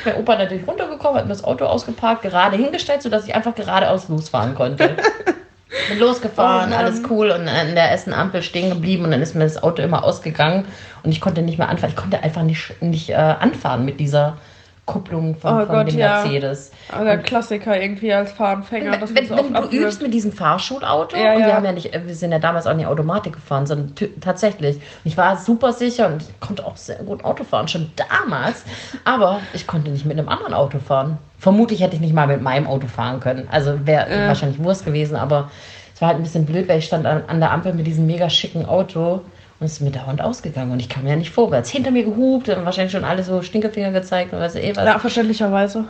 mein 0.05 0.15
Opa 0.15 0.35
natürlich 0.35 0.67
runtergekommen, 0.67 1.17
hat 1.17 1.25
mir 1.25 1.33
das 1.33 1.43
Auto 1.43 1.65
ausgeparkt, 1.65 2.23
gerade 2.23 2.57
hingestellt, 2.57 3.01
sodass 3.01 3.27
ich 3.27 3.35
einfach 3.35 3.55
geradeaus 3.55 4.09
losfahren 4.09 4.55
konnte. 4.55 4.95
Bin 5.89 5.99
losgefahren, 5.99 6.73
Oh 6.73 6.75
alles 6.75 7.01
cool 7.09 7.31
und 7.31 7.47
an 7.47 7.75
der 7.75 7.89
ersten 7.89 8.13
Ampel 8.13 8.43
stehen 8.43 8.69
geblieben 8.69 9.05
und 9.05 9.11
dann 9.11 9.21
ist 9.21 9.35
mir 9.35 9.45
das 9.45 9.61
Auto 9.63 9.81
immer 9.81 10.03
ausgegangen 10.03 10.65
und 11.03 11.11
ich 11.11 11.21
konnte 11.21 11.41
nicht 11.41 11.57
mehr 11.57 11.69
anfahren. 11.69 11.91
Ich 11.91 11.95
konnte 11.95 12.21
einfach 12.21 12.43
nicht, 12.43 12.81
nicht 12.81 13.09
äh, 13.09 13.13
anfahren 13.15 13.85
mit 13.85 13.99
dieser 13.99 14.37
Kupplung 14.85 15.35
von, 15.35 15.53
Oh 15.53 15.65
von 15.65 15.67
Gott, 15.67 15.91
dem 15.91 15.99
ja. 15.99 16.21
Mercedes. 16.23 16.71
Aber 16.91 17.05
der 17.05 17.19
Klassiker 17.19 17.79
irgendwie 17.79 18.11
als 18.11 18.31
Fahranfänger. 18.31 18.97
das 18.97 19.13
wenn 19.15 19.29
wenn 19.29 19.39
oft 19.39 19.41
du 19.41 19.47
übst 19.47 19.65
abwürgen. 19.75 19.97
mit 20.03 20.13
diesem 20.13 20.31
Fahrschulauto, 20.33 21.15
Ja, 21.15 21.33
und 21.35 21.39
ja. 21.41 21.47
wir 21.47 21.55
haben 21.55 21.65
ja 21.65 21.71
nicht, 21.71 21.91
wir 21.93 22.15
sind 22.15 22.31
ja 22.31 22.39
damals 22.39 22.67
auch 22.67 22.73
nicht 22.73 22.87
Automatik 22.87 23.33
gefahren, 23.33 23.65
sondern 23.67 23.93
tatsächlich. 24.19 24.77
Und 24.77 24.81
ich 25.05 25.15
war 25.17 25.37
super 25.37 25.71
sicher 25.71 26.07
und 26.07 26.23
ich 26.23 26.39
konnte 26.39 26.65
auch 26.65 26.75
sehr 26.77 26.97
gut 27.03 27.23
Auto 27.23 27.43
fahren, 27.43 27.67
schon 27.67 27.91
damals. 27.95 28.65
Aber 29.05 29.39
ich 29.53 29.67
konnte 29.67 29.91
nicht 29.91 30.05
mit 30.05 30.17
einem 30.17 30.27
anderen 30.29 30.53
Auto 30.53 30.79
fahren. 30.79 31.19
Vermutlich 31.37 31.81
hätte 31.81 31.95
ich 31.95 32.01
nicht 32.01 32.13
mal 32.13 32.27
mit 32.27 32.41
meinem 32.41 32.67
Auto 32.67 32.87
fahren 32.87 33.19
können. 33.19 33.47
Also 33.51 33.85
wäre 33.85 34.11
Ja. 34.11 34.27
wahrscheinlich 34.27 34.61
Wurst 34.63 34.83
gewesen, 34.83 35.15
aber 35.15 35.49
es 35.93 36.01
war 36.01 36.09
halt 36.09 36.17
ein 36.17 36.23
bisschen 36.23 36.45
blöd, 36.45 36.67
weil 36.67 36.79
ich 36.79 36.85
stand 36.85 37.05
an, 37.05 37.23
an 37.27 37.39
der 37.39 37.51
Ampel 37.51 37.73
mit 37.73 37.85
diesem 37.87 38.07
mega 38.07 38.29
schicken 38.29 38.65
Auto. 38.65 39.21
Und 39.61 39.67
es 39.67 39.73
ist 39.73 39.81
mir 39.81 39.91
dauernd 39.91 40.23
ausgegangen 40.23 40.71
und 40.71 40.79
ich 40.79 40.89
kam 40.89 41.05
ja 41.05 41.15
nicht 41.15 41.29
vorwärts. 41.29 41.69
Hinter 41.69 41.91
mir 41.91 42.03
gehupt, 42.03 42.47
dann 42.47 42.65
wahrscheinlich 42.65 42.93
schon 42.93 43.03
alle 43.03 43.21
so 43.21 43.43
Stinkefinger 43.43 43.91
gezeigt 43.91 44.33
und 44.33 44.39
weiß 44.39 44.55
ich 44.55 44.63
eh 44.63 44.75
was. 44.75 44.83
Ja, 44.83 44.97
verständlicherweise. 44.97 45.85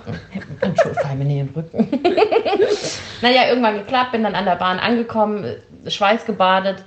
Fall 1.01 1.15
mir 1.15 1.23
nicht 1.23 1.37
in 1.37 1.47
den 1.47 1.55
Rücken. 1.55 1.87
naja, 3.21 3.47
irgendwann 3.47 3.75
geklappt, 3.75 4.11
bin 4.11 4.23
dann 4.23 4.35
an 4.35 4.43
der 4.43 4.57
Bahn 4.57 4.77
angekommen, 4.77 5.55
Schweiß 5.87 6.25
gebadet, 6.25 6.83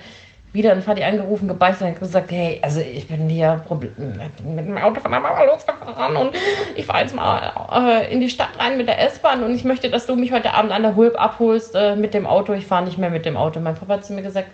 wieder 0.52 0.72
ein 0.72 0.86
Vati 0.86 1.02
angerufen, 1.02 1.48
gebeichtet 1.48 1.88
und 1.88 2.00
gesagt, 2.00 2.30
hey, 2.30 2.60
also 2.60 2.80
ich 2.80 3.08
bin 3.08 3.30
hier 3.30 3.64
mit 3.70 3.96
dem 3.96 4.76
Auto 4.76 5.00
von 5.00 5.10
der 5.10 5.20
Mama 5.20 5.42
losgefahren 5.42 6.16
und 6.16 6.36
ich 6.76 6.84
fahre 6.84 7.00
jetzt 7.00 7.16
mal 7.16 7.50
äh, 7.72 8.12
in 8.12 8.20
die 8.20 8.28
Stadt 8.28 8.50
rein 8.58 8.76
mit 8.76 8.88
der 8.88 9.00
S-Bahn 9.00 9.42
und 9.42 9.54
ich 9.54 9.64
möchte, 9.64 9.88
dass 9.88 10.04
du 10.04 10.16
mich 10.16 10.32
heute 10.32 10.52
Abend 10.52 10.70
an 10.70 10.82
der 10.82 10.94
Hulp 10.96 11.18
abholst 11.18 11.74
äh, 11.74 11.96
mit 11.96 12.12
dem 12.12 12.26
Auto. 12.26 12.52
Ich 12.52 12.66
fahre 12.66 12.84
nicht 12.84 12.98
mehr 12.98 13.08
mit 13.08 13.24
dem 13.24 13.38
Auto. 13.38 13.58
Mein 13.58 13.74
Papa 13.74 13.94
hat 13.94 14.04
zu 14.04 14.12
mir 14.12 14.20
gesagt, 14.20 14.48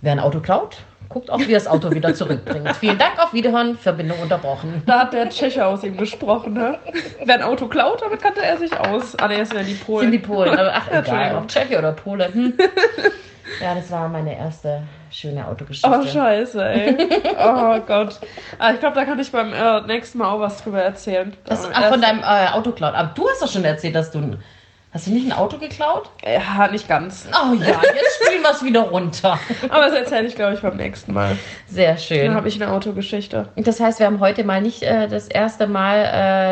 wer 0.00 0.12
ein 0.12 0.20
Auto 0.20 0.38
klaut, 0.38 0.76
guckt 1.08 1.30
auch, 1.30 1.38
wie 1.38 1.52
er 1.52 1.58
das 1.58 1.66
Auto 1.66 1.90
wieder 1.90 2.14
zurückbringt. 2.14 2.76
Vielen 2.80 2.98
Dank, 2.98 3.18
auf 3.22 3.32
Wiederhören, 3.32 3.76
Verbindung 3.78 4.18
unterbrochen. 4.20 4.82
Da 4.86 5.00
hat 5.00 5.12
der 5.12 5.28
Tscheche 5.30 5.64
aus 5.66 5.82
ihm 5.84 5.96
gesprochen, 5.96 6.52
ne? 6.54 6.78
Wer 7.24 7.36
ein 7.36 7.42
Auto 7.42 7.66
klaut, 7.68 8.02
damit 8.02 8.20
kannte 8.22 8.42
er 8.42 8.56
sich 8.56 8.72
aus. 8.78 9.16
Ah, 9.18 9.28
das 9.28 9.48
sind 9.48 9.58
ja 9.58 9.64
die 9.64 9.74
Polen. 9.74 10.02
sind 10.02 10.12
die 10.12 10.18
Polen. 10.18 10.58
Aber 10.58 10.72
ach, 10.74 10.86
egal, 10.88 10.98
Entschuldigung. 11.00 11.38
ob 11.38 11.48
Tscheche 11.48 11.78
oder 11.78 11.92
Pole. 11.92 12.32
Hm. 12.32 12.54
Ja, 13.62 13.76
das 13.76 13.90
war 13.92 14.08
meine 14.08 14.36
erste 14.36 14.82
schöne 15.10 15.46
Autogeschichte. 15.46 15.88
Oh, 15.88 16.04
scheiße, 16.04 16.62
ey. 16.68 16.96
Oh 17.38 17.78
Gott. 17.86 18.18
Ah, 18.58 18.72
ich 18.72 18.80
glaube, 18.80 18.96
da 18.96 19.04
kann 19.04 19.18
ich 19.20 19.30
beim 19.30 19.52
äh, 19.54 19.80
nächsten 19.82 20.18
Mal 20.18 20.30
auch 20.30 20.40
was 20.40 20.62
drüber 20.62 20.82
erzählen. 20.82 21.32
das, 21.44 21.66
ach, 21.72 21.88
von 21.88 22.02
deinem 22.02 22.18
äh, 22.24 22.48
Auto 22.52 22.72
klaut. 22.72 22.94
Aber 22.94 23.12
du 23.14 23.26
hast 23.30 23.40
doch 23.40 23.48
schon 23.48 23.64
erzählt, 23.64 23.94
dass 23.94 24.10
du. 24.10 24.18
ein- 24.18 24.42
Hast 24.96 25.08
du 25.08 25.10
nicht 25.10 25.26
ein 25.26 25.32
Auto 25.34 25.58
geklaut? 25.58 26.08
Ja, 26.24 26.68
nicht 26.68 26.88
ganz. 26.88 27.28
Oh 27.30 27.52
ja, 27.52 27.66
jetzt 27.66 28.24
spielen 28.24 28.40
wir 28.40 28.50
es 28.50 28.64
wieder 28.64 28.80
runter. 28.80 29.38
Aber 29.68 29.90
das 29.90 29.92
erzähle 29.92 30.26
ich, 30.26 30.34
glaube 30.34 30.54
ich, 30.54 30.62
beim 30.62 30.78
nächsten 30.78 31.12
Mal. 31.12 31.36
Sehr 31.68 31.90
Dann 31.90 31.98
schön. 31.98 32.34
habe 32.34 32.48
ich 32.48 32.54
eine 32.54 32.72
Autogeschichte. 32.72 33.50
Das 33.56 33.78
heißt, 33.78 33.98
wir 33.98 34.06
haben 34.06 34.20
heute 34.20 34.42
mal 34.42 34.62
nicht 34.62 34.82
äh, 34.82 35.06
das 35.06 35.28
erste 35.28 35.66
Mal 35.66 35.98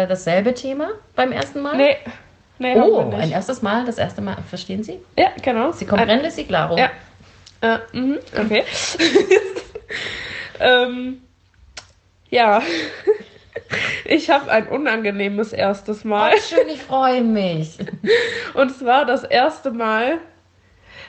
äh, 0.05 0.07
dasselbe 0.09 0.53
Thema 0.53 0.91
beim 1.17 1.33
ersten 1.33 1.63
Mal? 1.63 1.75
Nee. 1.75 1.97
Nee, 2.59 2.77
Oh, 2.77 3.01
haben 3.01 3.13
wir 3.13 3.19
ein 3.19 3.33
erstes 3.33 3.63
Mal, 3.63 3.87
das 3.87 3.97
erste 3.97 4.21
Mal. 4.21 4.37
Verstehen 4.47 4.85
Sie? 4.85 5.01
Ja, 5.19 5.29
genau. 5.41 5.73
Sie 5.73 5.87
comprende, 5.87 6.31
Sie 6.31 6.45
claro. 6.45 6.77
Ja. 6.77 6.91
Äh, 7.63 7.79
mhm, 7.95 8.19
okay. 8.39 8.63
ähm, 10.61 11.23
ja. 12.29 12.61
Ich 14.07 14.31
habe 14.31 14.51
ein 14.51 14.69
unangenehmes 14.69 15.53
erstes 15.53 16.05
Mal. 16.05 16.33
Oh, 16.35 16.41
schön, 16.41 16.69
ich 16.69 16.83
freue 16.83 17.23
mich. 17.23 17.79
Und 18.55 18.77
zwar 18.77 19.05
das 19.07 19.25
erste 19.25 19.71
Mal, 19.71 20.19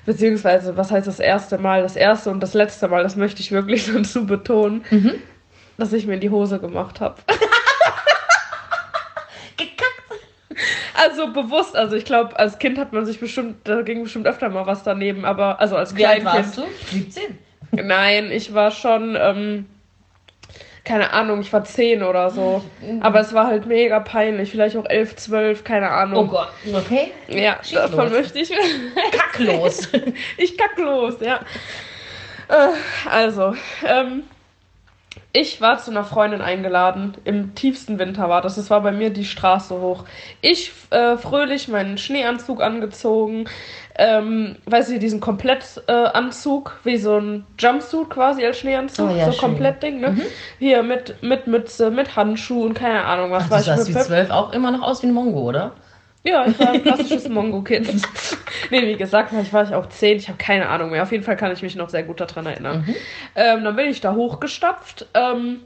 beziehungsweise, 0.05 0.77
was 0.77 0.91
heißt 0.91 1.08
das 1.08 1.19
erste 1.19 1.58
Mal? 1.58 1.81
Das 1.81 1.95
erste 1.95 2.29
und 2.29 2.39
das 2.41 2.53
letzte 2.53 2.88
Mal, 2.88 3.03
das 3.03 3.15
möchte 3.15 3.41
ich 3.41 3.51
wirklich 3.51 3.86
dazu 3.93 4.25
betonen, 4.25 4.84
Mhm. 4.89 5.15
dass 5.77 5.93
ich 5.93 6.05
mir 6.08 6.15
in 6.15 6.19
die 6.21 6.29
Hose 6.29 6.60
gemacht 6.60 6.99
habe. 7.01 7.15
Gekackt. 9.58 10.01
Also 10.93 11.31
bewusst, 11.34 11.75
also 11.75 11.95
ich 11.95 12.05
glaube, 12.05 12.38
als 12.39 12.60
Kind 12.60 12.77
hat 12.77 12.93
man 12.93 13.05
sich 13.05 13.19
bestimmt, 13.19 13.67
da 13.67 13.81
ging 13.81 14.03
bestimmt 14.03 14.27
öfter 14.27 14.49
mal 14.49 14.65
was 14.65 14.84
daneben, 14.84 15.25
aber, 15.25 15.60
also 15.60 15.75
als 15.75 15.95
Wie 15.95 16.05
alt 16.05 16.21
Kleinkind. 16.21 16.58
warst 16.58 16.71
du? 16.91 16.95
17. 16.95 17.38
Nein, 17.71 18.31
ich 18.31 18.53
war 18.53 18.71
schon, 18.71 19.17
ähm, 19.19 19.65
keine 20.86 21.12
Ahnung, 21.13 21.41
ich 21.41 21.52
war 21.54 21.63
10 21.65 22.04
oder 22.04 22.30
so. 22.32 22.63
Aber 23.00 23.19
es 23.19 23.34
war 23.34 23.48
halt 23.48 23.65
mega 23.65 24.00
peinlich, 24.00 24.52
vielleicht 24.52 24.78
auch 24.78 24.86
11, 24.86 25.15
12, 25.17 25.63
keine 25.65 25.91
Oh 26.13 26.28
Ahnung. 26.28 26.28
Gott, 26.28 26.54
okay. 26.74 27.13
Ja, 27.28 27.63
Schieß 27.63 27.88
davon 27.88 28.10
los. 28.10 28.12
möchte 28.12 28.39
ich. 28.39 28.52
Kacklos. 29.12 29.89
ich 30.38 30.58
kack 30.58 30.78
los, 30.78 31.19
ja. 31.21 31.41
Äh, 32.48 32.74
also, 33.10 33.56
ähm, 33.84 34.24
Ich 35.34 35.60
war 35.62 35.78
zu 35.80 35.91
einer 35.91 36.06
Freundin 36.06 36.41
eingeladen. 36.41 37.17
Im 37.26 37.56
tiefsten 37.56 38.00
Winter 38.00 38.30
war 38.30 38.41
das. 38.41 38.58
Es 38.58 38.69
war 38.69 38.82
bei 38.82 38.91
mir 38.91 39.10
die 39.12 39.26
Straße 39.26 39.76
hoch. 39.80 40.06
Ich 40.41 40.71
äh, 40.91 41.17
fröhlich 41.17 41.67
meinen 41.67 41.98
Schneeanzug 41.98 42.62
angezogen. 42.62 43.45
Ähm, 43.97 44.58
weißt 44.65 44.91
du, 44.91 44.99
diesen 44.99 45.21
Komplettanzug, 45.21 46.79
äh, 46.81 46.86
wie 46.86 46.97
so 46.97 47.17
ein 47.17 47.45
Jumpsuit 47.58 48.10
quasi 48.10 48.45
als 48.45 48.60
Schneeanzug. 48.60 49.10
Oh 49.10 49.15
ja, 49.15 49.25
so 49.25 49.31
schön. 49.31 49.39
komplett 49.39 49.81
Ding, 49.81 50.01
ne? 50.01 50.17
Hier 50.60 50.84
mit, 50.84 51.21
mit 51.23 51.47
Mütze, 51.47 51.91
mit 51.91 52.15
Handschuhen, 52.15 52.73
keine 52.73 53.05
Ahnung, 53.05 53.31
was 53.31 53.45
Ach, 53.45 53.51
war 53.51 53.58
du 53.58 53.62
ich 53.62 53.67
sahst 53.67 53.88
wie 53.89 53.93
zwölf 53.93 54.29
auch 54.31 54.51
immer 54.51 54.71
noch 54.71 54.81
aus 54.81 55.01
wie 55.01 55.08
ein 55.08 55.13
Mongo, 55.13 55.41
oder? 55.43 55.71
ja, 56.25 56.45
ich 56.47 56.60
war 56.60 56.71
ein 56.71 56.81
klassisches 56.84 57.29
Mongo-Kind. 57.29 57.88
nee, 58.71 58.88
wie 58.88 58.95
gesagt, 58.97 59.31
ich 59.41 59.53
war 59.53 59.63
ich 59.63 59.73
auch 59.73 59.88
zehn, 59.88 60.17
ich 60.17 60.27
habe 60.27 60.38
keine 60.38 60.67
Ahnung 60.67 60.89
mehr. 60.89 61.03
Auf 61.03 61.12
jeden 61.12 61.23
Fall 61.23 61.38
kann 61.38 61.51
ich 61.51 61.62
mich 61.62 61.75
noch 61.75 61.89
sehr 61.89 62.03
gut 62.03 62.19
daran 62.19 62.47
erinnern. 62.47 62.84
Ähm, 63.36 63.63
dann 63.63 63.75
bin 63.75 63.88
ich 63.89 64.01
da 64.01 64.13
hochgestapft 64.13 65.05
ähm, 65.13 65.62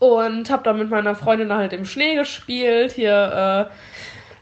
und 0.00 0.50
habe 0.50 0.64
dann 0.64 0.78
mit 0.78 0.90
meiner 0.90 1.14
Freundin 1.14 1.52
halt 1.52 1.72
im 1.72 1.84
Schnee 1.84 2.16
gespielt, 2.16 2.92
hier 2.92 3.70
äh, 3.70 3.74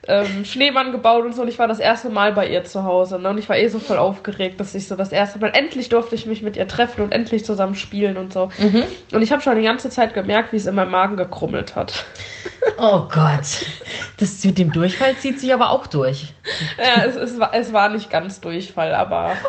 ähm, 0.08 0.44
Schneemann 0.44 0.92
gebaut 0.92 1.24
und 1.24 1.34
so. 1.34 1.42
Und 1.42 1.48
ich 1.48 1.58
war 1.58 1.68
das 1.68 1.78
erste 1.78 2.10
Mal 2.10 2.32
bei 2.32 2.48
ihr 2.48 2.64
zu 2.64 2.84
Hause. 2.84 3.18
Ne? 3.18 3.30
Und 3.30 3.38
ich 3.38 3.48
war 3.48 3.56
eh 3.56 3.68
so 3.68 3.78
voll 3.78 3.98
aufgeregt, 3.98 4.58
dass 4.58 4.74
ich 4.74 4.88
so 4.88 4.96
das 4.96 5.12
erste 5.12 5.38
Mal, 5.38 5.52
endlich 5.54 5.88
durfte 5.88 6.14
ich 6.14 6.26
mich 6.26 6.42
mit 6.42 6.56
ihr 6.56 6.66
treffen 6.66 7.02
und 7.02 7.12
endlich 7.12 7.44
zusammen 7.44 7.74
spielen 7.74 8.16
und 8.16 8.32
so. 8.32 8.50
Und 9.12 9.22
ich 9.22 9.32
habe 9.32 9.42
schon 9.42 9.56
die 9.56 9.62
ganze 9.62 9.90
Zeit 9.90 10.14
gemerkt, 10.14 10.52
wie 10.52 10.56
es 10.56 10.66
in 10.66 10.74
meinem 10.74 10.90
Magen 10.90 11.16
gekrummelt 11.16 11.76
hat. 11.76 12.04
Oh 12.78 13.02
Gott. 13.12 13.66
Das 14.18 14.44
mit 14.44 14.58
dem 14.58 14.72
Durchfall 14.72 15.16
zieht 15.16 15.40
sich 15.40 15.52
aber 15.52 15.70
auch 15.70 15.86
durch. 15.86 16.32
Ja, 16.78 17.04
es, 17.04 17.16
es, 17.16 17.38
war, 17.38 17.54
es 17.54 17.72
war 17.72 17.88
nicht 17.88 18.10
ganz 18.10 18.40
Durchfall, 18.40 18.94
aber. 18.94 19.36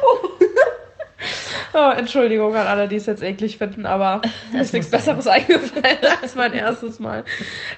Oh, 1.75 1.89
Entschuldigung 1.89 2.55
an 2.55 2.67
alle, 2.67 2.87
die 2.87 2.97
es 2.97 3.07
jetzt 3.07 3.23
eklig 3.23 3.57
finden, 3.57 3.87
aber 3.87 4.21
mir 4.51 4.61
ist 4.61 4.73
nichts. 4.73 4.91
Besseres 4.91 5.25
eingefallen 5.25 5.97
als 6.21 6.35
mein 6.35 6.53
erstes 6.53 6.99
Mal. 6.99 7.23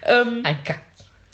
Ähm, 0.03 0.41
Ein 0.43 0.57
Kack. 0.65 0.81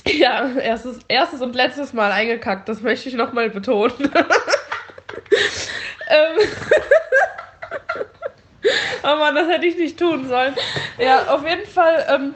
Ja, 0.08 0.50
erstes, 0.58 1.00
erstes 1.08 1.42
und 1.42 1.56
letztes 1.56 1.94
Mal 1.94 2.12
eingekackt, 2.12 2.68
das 2.70 2.82
möchte 2.82 3.10
ich 3.10 3.16
nochmal 3.16 3.50
betonen. 3.50 3.94
ähm, 6.10 6.38
oh 9.04 9.16
Mann, 9.18 9.36
das 9.36 9.48
hätte 9.48 9.66
ich 9.66 9.78
nicht 9.78 9.98
tun 10.00 10.28
sollen. 10.28 10.56
Ja, 10.98 11.28
auf 11.28 11.48
jeden 11.48 11.66
Fall. 11.66 12.06
Ähm, 12.10 12.36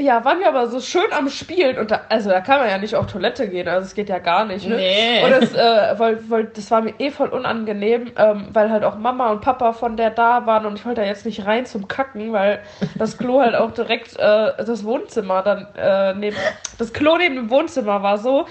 ja, 0.00 0.24
waren 0.24 0.40
wir 0.40 0.48
aber 0.48 0.68
so 0.68 0.80
schön 0.80 1.12
am 1.12 1.28
Spielen 1.28 1.78
und 1.78 1.90
da, 1.90 2.02
also 2.08 2.30
da 2.30 2.40
kann 2.40 2.60
man 2.60 2.68
ja 2.68 2.78
nicht 2.78 2.94
auf 2.94 3.06
Toilette 3.06 3.48
gehen, 3.48 3.68
also 3.68 3.86
es 3.86 3.94
geht 3.94 4.08
ja 4.08 4.18
gar 4.18 4.44
nicht, 4.44 4.66
ne? 4.66 4.76
Nee. 4.76 5.24
Und 5.24 5.30
das, 5.30 5.54
äh, 5.54 5.98
weil, 5.98 6.18
weil, 6.30 6.44
das 6.44 6.70
war 6.70 6.80
mir 6.80 6.94
eh 6.98 7.10
voll 7.10 7.28
unangenehm, 7.28 8.12
ähm, 8.16 8.48
weil 8.52 8.70
halt 8.70 8.84
auch 8.84 8.96
Mama 8.96 9.30
und 9.30 9.40
Papa 9.40 9.72
von 9.72 9.96
der 9.96 10.10
da 10.10 10.46
waren 10.46 10.66
und 10.66 10.78
ich 10.78 10.86
wollte 10.86 11.02
da 11.02 11.06
jetzt 11.06 11.26
nicht 11.26 11.46
rein 11.46 11.66
zum 11.66 11.88
Kacken, 11.88 12.32
weil 12.32 12.60
das 12.96 13.18
Klo 13.18 13.40
halt 13.40 13.54
auch 13.54 13.72
direkt 13.72 14.18
äh, 14.18 14.52
das 14.64 14.84
Wohnzimmer 14.84 15.42
dann 15.42 15.66
äh, 15.76 16.14
neben, 16.14 16.36
das 16.78 16.92
Klo 16.92 17.16
neben 17.16 17.36
dem 17.36 17.50
Wohnzimmer 17.50 18.02
war 18.02 18.18
so, 18.18 18.46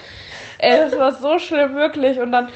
ey, 0.60 0.78
das 0.78 0.98
war 0.98 1.12
so 1.12 1.40
schlimm 1.40 1.76
wirklich 1.76 2.20
und 2.20 2.32
dann 2.32 2.50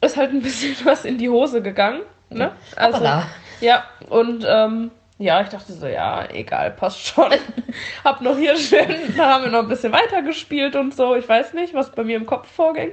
ist 0.00 0.16
halt 0.16 0.32
ein 0.32 0.42
bisschen 0.42 0.76
was 0.84 1.04
in 1.04 1.18
die 1.18 1.28
Hose 1.28 1.62
gegangen, 1.62 2.00
ne? 2.30 2.52
Also, 2.76 2.98
Hoppala. 2.98 3.26
ja, 3.60 3.84
und 4.08 4.44
ähm, 4.48 4.90
ja, 5.18 5.40
ich 5.42 5.48
dachte 5.48 5.72
so, 5.72 5.86
ja, 5.86 6.28
egal, 6.30 6.72
passt 6.72 7.06
schon. 7.06 7.32
Hab 8.04 8.20
noch 8.20 8.36
hier 8.36 8.56
schön, 8.56 9.14
da 9.16 9.34
haben 9.34 9.44
wir 9.44 9.50
noch 9.50 9.60
ein 9.60 9.68
bisschen 9.68 9.92
weiter 9.92 10.22
gespielt 10.22 10.74
und 10.76 10.94
so. 10.94 11.14
Ich 11.14 11.28
weiß 11.28 11.52
nicht, 11.54 11.72
was 11.74 11.90
bei 11.90 12.02
mir 12.04 12.16
im 12.16 12.26
Kopf 12.26 12.50
vorging. 12.50 12.90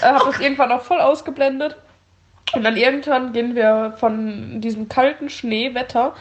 Äh, 0.00 0.06
hab 0.06 0.24
das 0.24 0.40
irgendwann 0.40 0.72
auch 0.72 0.82
voll 0.82 1.00
ausgeblendet. 1.00 1.76
Und 2.52 2.64
dann 2.64 2.76
irgendwann 2.76 3.32
gehen 3.32 3.54
wir 3.54 3.94
von 3.98 4.60
diesem 4.60 4.88
kalten 4.88 5.28
Schneewetter 5.30 6.14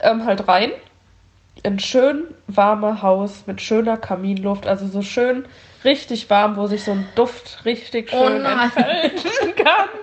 ähm, 0.00 0.24
halt 0.24 0.48
rein. 0.48 0.72
In 1.62 1.78
schön 1.78 2.24
warme 2.46 3.02
Haus 3.02 3.44
mit 3.46 3.60
schöner 3.60 3.98
Kaminluft, 3.98 4.66
also 4.66 4.86
so 4.86 5.02
schön 5.02 5.44
richtig 5.84 6.28
warm, 6.30 6.56
wo 6.56 6.66
sich 6.66 6.84
so 6.84 6.92
ein 6.92 7.06
Duft 7.14 7.64
richtig 7.64 8.12
Oh 8.12 8.26
schön 8.26 8.42
nein. 8.42 8.70
entfalten 8.74 9.54
kann. 9.56 9.88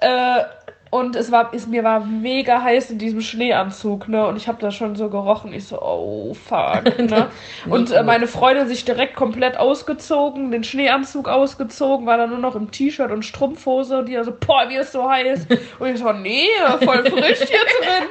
Äh, 0.00 0.44
und 0.90 1.16
es 1.16 1.30
war, 1.30 1.52
ist, 1.52 1.68
mir 1.68 1.84
war 1.84 2.00
mega 2.00 2.62
heiß 2.62 2.90
in 2.90 2.98
diesem 2.98 3.20
Schneeanzug, 3.20 4.08
ne? 4.08 4.26
Und 4.26 4.36
ich 4.36 4.48
habe 4.48 4.58
da 4.60 4.70
schon 4.70 4.96
so 4.96 5.10
gerochen. 5.10 5.52
Ich 5.52 5.66
so, 5.66 5.80
oh 5.82 6.34
fuck, 6.34 6.98
ne? 6.98 7.28
Und 7.68 7.90
äh, 7.90 8.02
meine 8.02 8.26
Freundin 8.26 8.68
sich 8.68 8.84
direkt 8.84 9.14
komplett 9.14 9.58
ausgezogen, 9.58 10.50
den 10.50 10.64
Schneeanzug 10.64 11.28
ausgezogen, 11.28 12.06
war 12.06 12.16
dann 12.16 12.30
nur 12.30 12.38
noch 12.38 12.56
im 12.56 12.70
T-Shirt 12.70 13.10
und 13.10 13.24
Strumpfhose 13.24 13.98
und 13.98 14.06
die 14.06 14.18
so, 14.24 14.32
boah, 14.32 14.64
mir 14.66 14.80
ist 14.80 14.92
so 14.92 15.08
heiß. 15.08 15.46
Und 15.78 15.88
ich 15.88 15.98
so, 15.98 16.12
nee, 16.12 16.48
voll 16.82 17.04
frisch 17.04 17.40
hier 17.40 17.58
drin. 17.58 18.08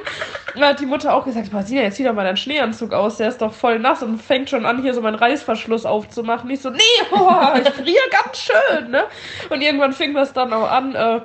Und 0.54 0.60
dann 0.60 0.70
hat 0.70 0.80
die 0.80 0.86
Mutter 0.86 1.14
auch 1.14 1.24
gesagt, 1.24 1.52
Martina, 1.52 1.82
jetzt 1.82 1.96
zieh 1.96 2.04
doch 2.04 2.14
mal 2.14 2.24
deinen 2.24 2.36
Schneeanzug 2.36 2.92
aus, 2.92 3.16
der 3.16 3.28
ist 3.28 3.42
doch 3.42 3.52
voll 3.52 3.80
nass 3.80 4.04
und 4.04 4.22
fängt 4.22 4.50
schon 4.50 4.64
an, 4.64 4.82
hier 4.82 4.94
so 4.94 5.00
meinen 5.00 5.16
Reißverschluss 5.16 5.84
aufzumachen. 5.84 6.48
Ich 6.50 6.60
so, 6.60 6.70
nee, 6.70 6.78
boah, 7.10 7.54
ich 7.60 7.68
friere 7.70 8.08
ganz 8.10 8.38
schön, 8.38 8.90
ne? 8.90 9.04
Und 9.50 9.62
irgendwann 9.62 9.92
fing 9.92 10.14
das 10.14 10.32
dann 10.32 10.52
auch 10.52 10.70
an, 10.70 10.94
äh, 10.94 11.20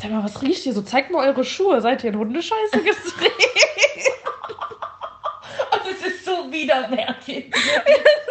Sag 0.00 0.12
mal, 0.12 0.22
was 0.22 0.40
riecht 0.42 0.62
hier 0.62 0.72
so? 0.72 0.82
Zeigt 0.82 1.10
mal 1.10 1.26
eure 1.26 1.44
Schuhe. 1.44 1.80
Seid 1.80 2.04
ihr 2.04 2.10
in 2.10 2.18
Hundescheiße 2.18 2.78
gedreht? 2.78 3.32
Das 5.70 6.06
ist 6.06 6.24
so 6.24 6.52
widerwärtig. 6.52 7.52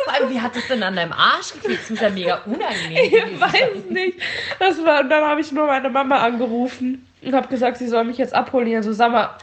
Vor 0.05 0.13
allem, 0.13 0.29
wie 0.29 0.39
hat 0.39 0.55
es 0.55 0.67
denn 0.67 0.81
an 0.81 0.95
deinem 0.95 1.11
Arsch 1.11 1.53
gekriegt? 1.53 1.81
Das 1.81 1.89
muss 1.89 1.99
ja 1.99 2.09
mega 2.09 2.41
unangenehm 2.45 3.03
Ich 3.03 3.41
weiß 3.41 3.85
nicht. 3.89 4.19
Das 4.59 4.83
war, 4.85 5.01
und 5.01 5.09
dann 5.09 5.25
habe 5.25 5.41
ich 5.41 5.51
nur 5.51 5.67
meine 5.67 5.89
Mama 5.89 6.17
angerufen 6.17 7.05
und 7.21 7.33
habe 7.33 7.47
gesagt, 7.49 7.77
sie 7.77 7.87
soll 7.87 8.05
mich 8.05 8.17
jetzt 8.17 8.33
abholen. 8.33 8.73
Also 8.73 8.93
sag 8.93 9.11
mal, 9.11 9.37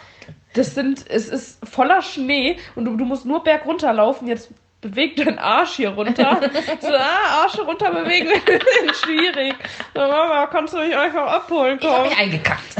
das 0.55 0.75
sind, 0.75 1.05
es 1.11 1.29
ist 1.29 1.59
voller 1.69 2.01
Schnee 2.01 2.57
und 2.75 2.87
du, 2.87 2.97
du 2.97 3.05
musst 3.05 3.27
nur 3.27 3.43
berg 3.43 3.67
runterlaufen. 3.67 4.29
Jetzt 4.29 4.51
beweg 4.85 5.17
deinen 5.17 5.39
Arsch 5.39 5.73
hier 5.77 5.91
runter. 5.91 6.41
so, 6.81 6.89
ah, 6.89 7.43
Arsch 7.43 7.59
runter 7.59 7.91
bewegen 7.93 8.29
ist 8.31 9.01
schwierig. 9.05 9.55
So, 9.95 10.01
Mama, 10.01 10.47
kannst 10.47 10.75
du 10.75 10.79
mich 10.79 10.97
einfach 10.97 11.27
abholen 11.27 11.79
Ich 11.81 11.87
hab 11.87 11.97
kommen? 11.97 12.09
mich 12.11 12.19
eingekackt. 12.19 12.77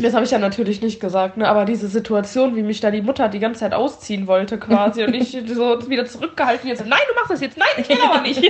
Das 0.00 0.14
habe 0.14 0.24
ich 0.24 0.30
ja 0.30 0.38
natürlich 0.38 0.80
nicht 0.80 1.00
gesagt, 1.00 1.36
ne? 1.38 1.48
Aber 1.48 1.64
diese 1.64 1.88
Situation, 1.88 2.54
wie 2.54 2.62
mich 2.62 2.80
da 2.80 2.90
die 2.92 3.02
Mutter 3.02 3.28
die 3.28 3.40
ganze 3.40 3.60
Zeit 3.60 3.74
ausziehen 3.74 4.26
wollte, 4.28 4.58
quasi, 4.58 5.02
und 5.04 5.14
ich 5.14 5.36
so 5.46 5.88
wieder 5.88 6.06
zurückgehalten 6.06 6.68
jetzt, 6.68 6.86
nein, 6.86 7.00
du 7.08 7.14
machst 7.14 7.30
das 7.30 7.40
jetzt, 7.40 7.56
nein, 7.56 7.68
ich 7.78 7.88
will 7.88 7.98
aber 8.04 8.20
nicht. 8.20 8.42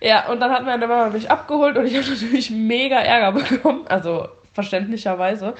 ja, 0.00 0.28
und 0.28 0.40
dann 0.40 0.50
hat 0.50 0.64
meine 0.64 0.86
Mama 0.86 1.10
mich 1.10 1.30
abgeholt 1.30 1.76
und 1.76 1.86
ich 1.86 1.96
habe 1.96 2.08
natürlich 2.08 2.50
mega 2.50 2.96
Ärger 2.96 3.32
bekommen. 3.32 3.86
Also 3.86 4.28
verständlicherweise. 4.54 5.54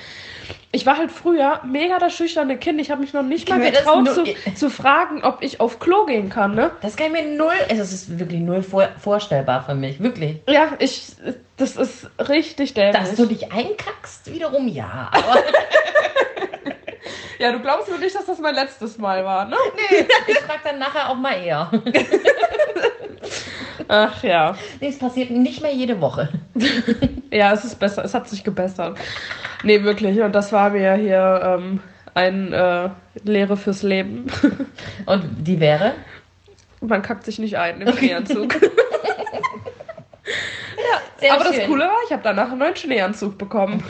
Ich 0.72 0.86
war 0.86 0.96
halt 0.96 1.10
früher 1.10 1.60
mega 1.64 1.98
das 1.98 2.14
schüchterne 2.14 2.56
Kind. 2.56 2.80
Ich 2.80 2.90
habe 2.90 3.00
mich 3.00 3.12
noch 3.12 3.22
nicht 3.22 3.48
mal 3.48 3.60
getraut 3.60 4.08
zu, 4.08 4.24
zu 4.54 4.70
fragen, 4.70 5.22
ob 5.22 5.42
ich 5.42 5.60
auf 5.60 5.80
Klo 5.80 6.06
gehen 6.06 6.30
kann, 6.30 6.54
ne? 6.54 6.70
Das 6.80 6.96
kann 6.96 7.08
ich 7.08 7.12
mir 7.12 7.36
null, 7.36 7.54
also 7.68 7.82
es 7.82 7.92
ist 7.92 8.18
wirklich 8.18 8.40
null 8.40 8.62
vor, 8.62 8.88
vorstellbar 8.98 9.64
für 9.64 9.74
mich, 9.74 10.00
wirklich. 10.00 10.36
Ja, 10.48 10.72
ich, 10.78 11.08
das 11.56 11.76
ist 11.76 12.08
richtig 12.28 12.74
dämlich. 12.74 12.96
Dass 12.96 13.16
du 13.16 13.26
dich 13.26 13.52
einkackst, 13.52 14.32
wiederum 14.32 14.68
ja. 14.68 15.10
Aber 15.12 15.42
ja, 17.38 17.52
du 17.52 17.60
glaubst 17.60 17.88
nur 17.88 17.98
nicht, 17.98 18.14
dass 18.14 18.26
das 18.26 18.38
mein 18.38 18.54
letztes 18.54 18.98
Mal 18.98 19.24
war, 19.24 19.46
ne? 19.46 19.56
nee, 19.90 20.06
ich 20.26 20.38
frag 20.40 20.62
dann 20.64 20.78
nachher 20.78 21.10
auch 21.10 21.16
mal 21.16 21.34
eher. 21.34 21.70
Ach 23.88 24.22
ja. 24.22 24.56
Nee, 24.80 24.88
es 24.88 24.98
passiert 24.98 25.30
nicht 25.30 25.62
mehr 25.62 25.72
jede 25.72 26.00
Woche. 26.00 26.28
Ja, 27.30 27.52
es 27.52 27.64
ist 27.64 27.80
besser. 27.80 28.04
Es 28.04 28.14
hat 28.14 28.28
sich 28.28 28.44
gebessert. 28.44 28.96
Nee, 29.64 29.82
wirklich. 29.82 30.20
Und 30.20 30.32
das 30.36 30.52
war 30.52 30.70
mir 30.70 30.94
hier 30.94 31.40
ähm, 31.44 31.80
ein 32.14 32.52
äh, 32.52 32.90
Lehre 33.24 33.56
fürs 33.56 33.82
Leben. 33.82 34.26
Und 35.06 35.24
die 35.40 35.58
wäre? 35.58 35.94
Man 36.80 37.02
kackt 37.02 37.24
sich 37.24 37.40
nicht 37.40 37.58
ein 37.58 37.80
im 37.80 37.92
Schneeanzug. 37.96 38.54
Sehr 41.18 41.32
Aber 41.32 41.42
das 41.42 41.56
schön. 41.56 41.66
Coole 41.66 41.86
war, 41.86 41.96
ich 42.06 42.12
habe 42.12 42.22
danach 42.22 42.50
einen 42.50 42.58
neuen 42.58 42.76
Schneeanzug 42.76 43.36
bekommen. 43.36 43.82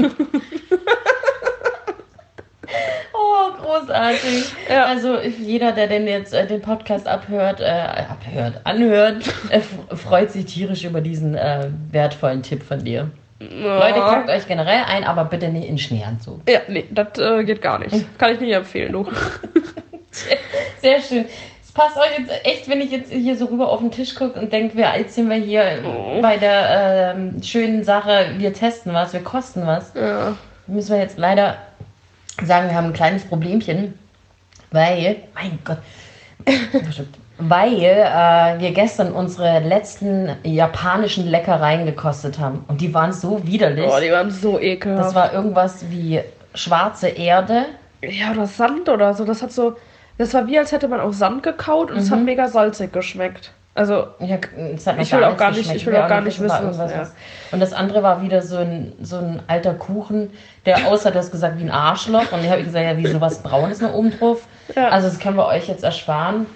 Großartig. 3.64 4.52
Ja. 4.68 4.84
Also 4.84 5.18
jeder, 5.20 5.72
der 5.72 5.86
denn 5.88 6.06
jetzt 6.06 6.34
äh, 6.34 6.46
den 6.46 6.60
Podcast 6.60 7.08
abhört, 7.08 7.60
äh, 7.60 7.64
abhört, 7.64 8.60
anhört, 8.64 9.24
äh, 9.50 9.60
freut 9.96 10.30
sich 10.30 10.44
tierisch 10.46 10.84
über 10.84 11.00
diesen 11.00 11.34
äh, 11.34 11.68
wertvollen 11.90 12.42
Tipp 12.42 12.62
von 12.62 12.84
dir. 12.84 13.10
Leute, 13.40 13.98
kackt 13.98 14.30
euch 14.30 14.46
generell 14.46 14.82
ein, 14.86 15.04
aber 15.04 15.24
bitte 15.24 15.48
nicht 15.48 15.68
in 15.68 15.76
Schneeanzug. 15.76 16.40
Ja, 16.48 16.60
nee, 16.68 16.84
das 16.90 17.18
äh, 17.18 17.44
geht 17.44 17.60
gar 17.60 17.78
nicht. 17.78 17.94
Kann 18.18 18.32
ich 18.34 18.40
nicht 18.40 18.52
empfehlen, 18.54 18.92
du. 18.92 19.06
Sehr 20.80 21.00
schön. 21.00 21.24
Es 21.62 21.72
passt 21.72 21.96
euch 21.96 22.18
jetzt 22.18 22.46
echt, 22.46 22.68
wenn 22.68 22.80
ich 22.80 22.90
jetzt 22.90 23.10
hier 23.12 23.36
so 23.36 23.46
rüber 23.46 23.68
auf 23.70 23.80
den 23.80 23.90
Tisch 23.90 24.14
gucke 24.14 24.38
und 24.38 24.52
denke, 24.52 24.76
wir, 24.76 24.92
jetzt 24.96 25.14
sind 25.14 25.28
wir 25.28 25.36
hier 25.36 25.64
Oh. 25.84 26.20
bei 26.22 26.36
der 26.36 27.14
ähm, 27.16 27.42
schönen 27.42 27.82
Sache, 27.84 28.26
wir 28.38 28.52
testen 28.54 28.94
was, 28.94 29.12
wir 29.12 29.20
kosten 29.22 29.66
was. 29.66 29.92
Ja. 29.94 30.36
Müssen 30.66 30.92
wir 30.94 31.02
jetzt 31.02 31.18
leider 31.18 31.56
sagen, 32.42 32.68
wir 32.68 32.74
haben 32.76 32.86
ein 32.86 32.92
kleines 32.92 33.24
Problemchen, 33.24 33.94
weil, 34.70 35.16
mein 35.34 35.58
Gott, 35.64 35.78
weil 37.38 37.74
äh, 37.74 38.58
wir 38.58 38.72
gestern 38.72 39.12
unsere 39.12 39.60
letzten 39.60 40.30
japanischen 40.42 41.26
Leckereien 41.26 41.86
gekostet 41.86 42.38
haben 42.38 42.64
und 42.68 42.80
die 42.80 42.92
waren 42.92 43.12
so 43.12 43.46
widerlich. 43.46 43.88
Oh, 43.88 44.00
die 44.00 44.10
waren 44.10 44.30
so 44.30 44.58
ekelhaft. 44.58 45.06
das 45.06 45.14
war 45.14 45.32
irgendwas 45.32 45.90
wie 45.90 46.20
schwarze 46.54 47.08
Erde. 47.08 47.66
Ja, 48.02 48.32
oder 48.32 48.46
Sand 48.46 48.88
oder 48.88 49.14
so. 49.14 49.24
Das 49.24 49.42
hat 49.42 49.52
so. 49.52 49.76
Das 50.16 50.32
war 50.32 50.46
wie, 50.46 50.58
als 50.58 50.70
hätte 50.70 50.86
man 50.86 51.00
auf 51.00 51.14
Sand 51.14 51.42
gekaut 51.42 51.90
und 51.90 51.98
es 51.98 52.10
hat 52.10 52.20
mega 52.20 52.46
salzig 52.46 52.92
geschmeckt. 52.92 53.52
Also, 53.76 54.06
Ja, 54.20 54.38
Ich 55.00 55.12
will 55.12 55.24
auch 55.24 55.36
gar 55.36 55.50
nicht- 55.50 55.74
ich 55.74 55.84
will 55.86 55.96
auch 55.96 56.08
gar 56.08 56.20
nicht 56.20 56.40
das 56.40 56.44
wissen, 56.44 56.78
was- 56.78 56.90
ja. 56.92 57.08
Und 57.50 57.58
das 57.60 57.72
andere 57.72 58.02
war 58.04 58.22
wieder 58.22 58.40
so 58.40 58.58
ein, 58.58 58.92
so 59.02 59.16
ein 59.16 59.42
alter 59.48 59.74
Kuchen, 59.74 60.30
der 60.64 60.86
aussah, 60.86 61.10
du 61.10 61.18
hast 61.18 61.32
gesagt, 61.32 61.58
wie 61.58 61.64
ein 61.64 61.70
Arschloch. 61.72 62.30
Und 62.32 62.44
ich 62.44 62.50
habe 62.50 62.62
gesagt, 62.62 62.84
ja, 62.84 62.96
wie 62.96 63.06
sowas 63.08 63.42
Braunes 63.42 63.80
noch 63.80 63.92
oben 63.92 64.16
drauf. 64.16 64.46
Ja. 64.76 64.88
Also 64.90 65.08
das 65.08 65.18
können 65.18 65.36
wir 65.36 65.46
euch 65.46 65.66
jetzt 65.68 65.82
ersparen. 65.82 66.46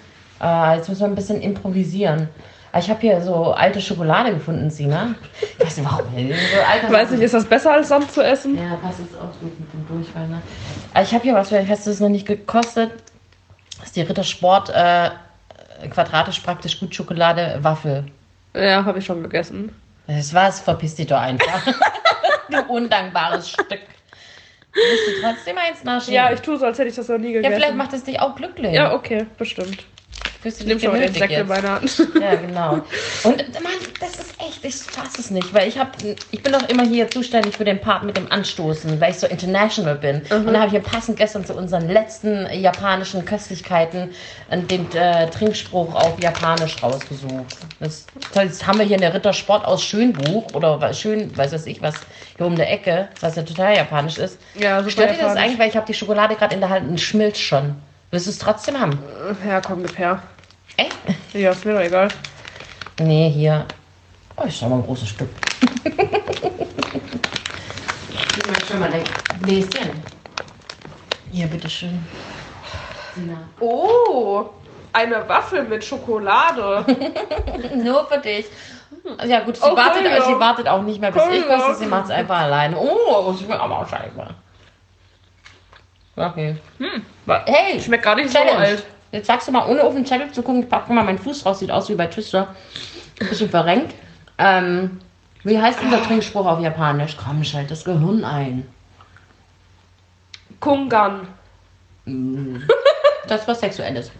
Äh, 0.41 0.77
jetzt 0.77 0.87
müssen 0.87 1.01
wir 1.01 1.07
ein 1.07 1.15
bisschen 1.15 1.41
improvisieren. 1.41 2.29
Ich 2.77 2.89
habe 2.89 3.01
hier 3.01 3.19
so 3.21 3.51
alte 3.51 3.81
Schokolade 3.81 4.31
gefunden, 4.31 4.69
Sina. 4.69 5.15
Ich 5.57 5.65
weiß 5.65 5.77
nicht, 5.77 5.89
warum. 5.89 6.05
So 6.87 6.93
weiß 6.93 7.09
nicht, 7.11 7.21
ist 7.23 7.33
das 7.33 7.43
besser 7.45 7.73
als 7.73 7.89
Sand 7.89 8.11
zu 8.11 8.21
essen? 8.23 8.55
ja, 8.57 8.75
passt 8.75 8.99
jetzt 8.99 9.15
auch 9.15 9.37
gut 9.41 9.59
mit 9.59 9.73
dem 9.73 9.87
Durchfall. 9.87 10.27
Ne? 10.27 10.41
Ich 11.01 11.13
habe 11.13 11.23
hier 11.23 11.33
was, 11.33 11.49
vielleicht 11.49 11.69
hast 11.69 11.85
du 11.87 11.91
es 11.91 11.99
noch 11.99 12.09
nicht 12.09 12.27
gekostet. 12.27 12.91
Das 13.77 13.87
ist 13.87 13.95
die 13.95 14.01
Rittersport 14.01 14.69
äh, 14.69 15.09
quadratisch 15.89 16.39
praktisch 16.39 16.79
gut 16.79 16.93
Schokolade 16.93 17.59
Waffel. 17.61 18.05
Ja, 18.53 18.83
habe 18.85 18.99
ich 18.99 19.05
schon 19.05 19.23
gegessen. 19.23 19.71
Das 20.07 20.33
war's, 20.33 20.59
verpiss 20.59 20.95
dich 20.95 21.07
doch 21.07 21.19
einfach. 21.19 21.65
du 22.49 22.61
undankbares 22.63 23.49
Stück. 23.49 23.79
Willst 24.73 25.07
du 25.07 25.21
trotzdem 25.21 25.57
eins 25.57 25.83
nachschieben? 25.83 26.15
Ja, 26.15 26.31
ich 26.31 26.41
tue 26.41 26.57
so, 26.57 26.65
als 26.65 26.77
hätte 26.77 26.89
ich 26.89 26.95
das 26.95 27.07
noch 27.07 27.17
nie 27.17 27.27
ja, 27.27 27.33
gegessen. 27.41 27.55
vielleicht 27.55 27.75
macht 27.75 27.93
es 27.93 28.03
dich 28.03 28.19
auch 28.19 28.35
glücklich. 28.35 28.73
Ja, 28.73 28.93
okay, 28.93 29.25
bestimmt. 29.37 29.83
Fühlst 30.41 30.59
du 30.59 30.63
Ich 30.63 30.67
nehme 30.67 30.79
schon 30.79 30.91
mal 30.91 31.01
den 31.01 31.13
Sekt 31.13 31.31
in 31.31 31.39
jetzt? 31.39 31.47
meine 31.47 31.69
Hand. 31.69 32.07
Ja, 32.19 32.35
genau. 32.35 32.73
Und 33.23 33.63
Mann, 33.63 33.73
das 33.99 34.08
ich 34.69 34.75
fasse 34.75 35.19
es 35.21 35.31
nicht, 35.31 35.53
weil 35.53 35.67
ich 35.67 35.77
habe, 35.77 35.89
ich 36.31 36.43
bin 36.43 36.51
doch 36.53 36.67
immer 36.69 36.83
hier 36.83 37.09
zuständig 37.09 37.55
für 37.55 37.65
den 37.65 37.81
Part 37.81 38.03
mit 38.03 38.15
dem 38.15 38.31
Anstoßen, 38.31 39.01
weil 39.01 39.11
ich 39.11 39.17
so 39.19 39.27
international 39.27 39.95
bin. 39.95 40.21
Und 40.29 40.47
da 40.47 40.57
habe 40.59 40.65
ich 40.67 40.71
hier 40.71 40.79
passend 40.81 41.17
gestern 41.17 41.43
zu 41.45 41.53
unseren 41.55 41.89
letzten 41.89 42.47
japanischen 42.53 43.25
Köstlichkeiten 43.25 44.11
äh, 44.49 44.59
den 44.59 44.91
äh, 44.95 45.29
Trinkspruch 45.29 45.93
auf 45.95 46.19
Japanisch 46.19 46.81
rausgesucht. 46.83 47.45
Das, 47.79 48.07
das 48.33 48.67
haben 48.67 48.79
wir 48.79 48.85
hier 48.85 48.95
in 48.95 49.01
der 49.01 49.13
Rittersport 49.13 49.65
aus 49.65 49.83
Schönbuch 49.83 50.53
oder 50.53 50.79
was- 50.81 50.99
schön, 50.99 51.35
weiß 51.35 51.51
was 51.51 51.65
ich 51.65 51.81
was, 51.81 51.95
hier 52.37 52.45
um 52.45 52.55
der 52.57 52.71
Ecke, 52.71 53.07
was 53.21 53.35
ja 53.35 53.43
total 53.43 53.75
japanisch 53.75 54.17
ist. 54.17 54.39
Ja, 54.53 54.79
super 54.79 54.91
Stört 54.91 55.11
dir 55.15 55.23
das 55.23 55.35
eigentlich, 55.35 55.59
weil 55.59 55.69
ich 55.69 55.75
habe 55.75 55.85
die 55.87 55.93
Schokolade 55.93 56.35
gerade 56.35 56.53
in 56.53 56.61
der 56.61 56.69
Hand 56.69 56.87
und 56.89 56.99
schmilzt 57.01 57.41
schon. 57.41 57.75
Willst 58.11 58.27
du 58.27 58.31
es 58.31 58.37
trotzdem 58.37 58.79
haben? 58.79 58.99
Ja, 59.47 59.61
komm, 59.61 59.81
gib 59.83 59.97
her. 59.97 60.21
Echt? 60.77 60.91
Ja, 61.33 61.51
ist 61.51 61.65
mir 61.65 61.73
doch 61.73 61.81
egal. 61.81 62.07
Nee, 63.01 63.29
hier. 63.29 63.65
Oh, 64.39 64.45
ist 64.45 64.63
aber 64.63 64.75
ein 64.75 64.83
großes 64.83 65.09
Stück. 65.09 65.29
Gib 65.83 65.97
mir 68.47 68.65
schon 68.67 68.79
mal 68.79 68.91
ein 68.93 69.03
Gläschen. 69.41 69.91
Hier, 71.31 71.47
bitteschön. 71.47 72.05
Oh, 73.59 74.45
eine 74.93 75.27
Waffel 75.27 75.63
mit 75.63 75.83
Schokolade. 75.83 76.85
Nur 77.83 78.05
für 78.07 78.19
dich. 78.19 78.45
Ja 79.25 79.41
gut, 79.41 79.57
sie, 79.57 79.63
Oh, 79.63 79.75
wartet, 79.75 80.03
Entschuldigung. 80.05 80.33
sie 80.35 80.39
wartet 80.39 80.67
auch 80.67 80.81
nicht 80.81 81.01
mehr 81.01 81.11
bis 81.11 81.21
ich 81.23 81.27
Entschuldigung. 81.29 81.59
koste, 81.65 81.83
sie 81.83 81.85
macht 81.89 82.05
es 82.05 82.11
einfach 82.11 82.39
alleine. 82.39 82.77
Oh, 82.77 83.33
ich 83.37 83.45
bin 83.45 83.55
aber 83.57 83.79
auch 83.79 83.87
scheiße. 83.89 84.11
Okay. 86.15 86.57
Hm. 86.79 87.05
Hey, 87.45 87.79
Schmeckt 87.81 88.03
gar 88.03 88.15
nicht 88.15 88.29
so 88.29 88.37
Challenge. 88.37 88.57
alt. 88.57 88.85
Jetzt 89.11 89.27
sagst 89.27 89.47
du 89.47 89.51
mal, 89.51 89.67
ohne 89.69 89.83
auf 89.83 89.93
den 89.93 90.05
Zettel 90.05 90.31
zu 90.31 90.43
gucken, 90.43 90.63
ich 90.63 90.69
pack 90.69 90.89
mal 90.89 91.03
meinen 91.03 91.17
Fuß 91.17 91.45
raus, 91.45 91.59
sieht 91.59 91.71
aus 91.71 91.89
wie 91.89 91.95
bei 91.95 92.07
Twister. 92.07 92.55
Bisschen 93.17 93.49
verrenkt. 93.49 93.93
Ähm, 94.39 94.99
wie 95.43 95.61
heißt 95.61 95.81
unser 95.81 96.01
Trinkspruch 96.01 96.45
auf 96.45 96.59
Japanisch? 96.59 97.17
Komm, 97.17 97.43
schalt 97.43 97.69
das 97.69 97.83
Gehirn 97.83 98.23
ein. 98.23 98.67
Kungan. 100.59 101.27
Das 103.27 103.41
ist 103.41 103.47
was 103.47 103.59
Sexuelles. 103.59 104.11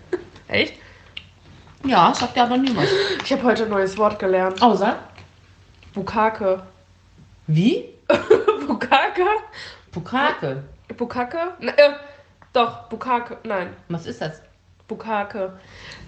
Echt? 0.47 0.75
Ja, 1.84 2.13
sagt 2.13 2.36
ja 2.36 2.43
aber 2.43 2.58
niemand. 2.58 2.88
Ich 3.23 3.32
habe 3.32 3.43
heute 3.43 3.63
ein 3.63 3.69
neues 3.69 3.97
Wort 3.97 4.19
gelernt. 4.19 4.62
Außer? 4.62 4.97
Bukake. 5.93 6.62
Wie? 7.47 7.86
Bukake? 8.67 9.25
Pukake. 9.91 10.63
Bukake? 10.97 11.38
Ne, 11.60 11.77
äh, 11.77 11.91
doch, 12.53 12.89
Bukake. 12.89 13.38
Nein, 13.43 13.69
Was 13.88 14.05
ist 14.05 14.21
das? 14.21 14.41
Bukake. 14.88 15.53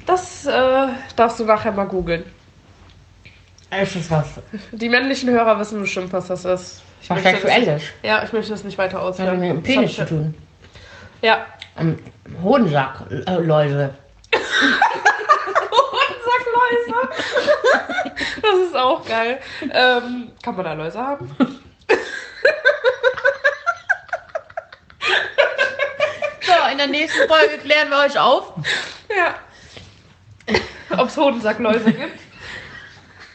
Das 0.06 0.46
äh, 0.46 0.88
darfst 1.16 1.40
du 1.40 1.46
nachher 1.46 1.72
mal 1.72 1.88
googeln. 1.88 2.26
Es 3.74 3.96
ist 3.96 4.12
was. 4.12 4.28
Die 4.74 4.90
männlichen 4.90 5.30
Hörer 5.30 5.58
wissen 5.60 5.80
bestimmt, 5.82 6.12
was 6.14 6.28
das 6.28 6.44
ist. 6.46 6.82
Ich 7.02 7.10
Was 7.10 7.16
möchte 7.24 7.32
das- 7.32 7.42
Sexuelles. 7.42 7.84
Ja, 8.04 8.22
ich 8.24 8.34
möchte 8.34 8.52
das 8.52 8.64
nicht 8.66 8.78
weiter 8.78 8.98
Das 9.00 9.18
hat 9.18 9.28
ausführen. 9.30 9.40
mit 9.40 9.50
dem 9.50 9.64
Penis 9.64 9.96
zu 9.96 10.06
tun. 10.06 10.36
Ja. 11.22 11.46
Ähm, 11.80 11.98
Hodensack, 12.44 13.06
äh, 13.10 13.32
Läuse. 13.40 13.94
Sackläuse. 16.28 17.10
das 18.42 18.56
ist 18.68 18.76
auch 18.76 19.06
geil. 19.06 19.40
Ähm, 19.72 20.32
kann 20.44 20.56
man 20.56 20.66
da 20.66 20.74
Läuse 20.74 21.00
haben? 21.00 21.36
So, 26.42 26.54
in 26.72 26.78
der 26.78 26.88
nächsten 26.88 27.28
Folge 27.28 27.58
klären 27.60 27.90
wir 27.90 28.00
euch 28.00 28.18
auf. 28.20 28.54
Ja. 29.16 29.36
Ob 30.98 31.08
es 31.08 31.16
Hodensackläuse 31.18 31.94
gibt? 31.94 32.20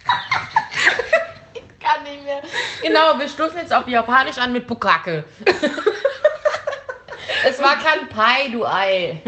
Kann 1.81 2.03
nicht 2.05 2.25
mehr. 2.25 2.43
Genau, 2.83 3.19
wir 3.19 3.29
stoßen 3.29 3.59
jetzt 3.59 3.73
auf 3.73 3.87
Japanisch 3.89 4.39
an 4.39 4.53
mit 4.53 4.67
Pukake. 4.67 5.25
es 7.49 7.59
war 7.61 7.77
kein 7.77 8.09
Pai, 8.09 8.49
du 8.51 8.67
Ei. 8.67 9.23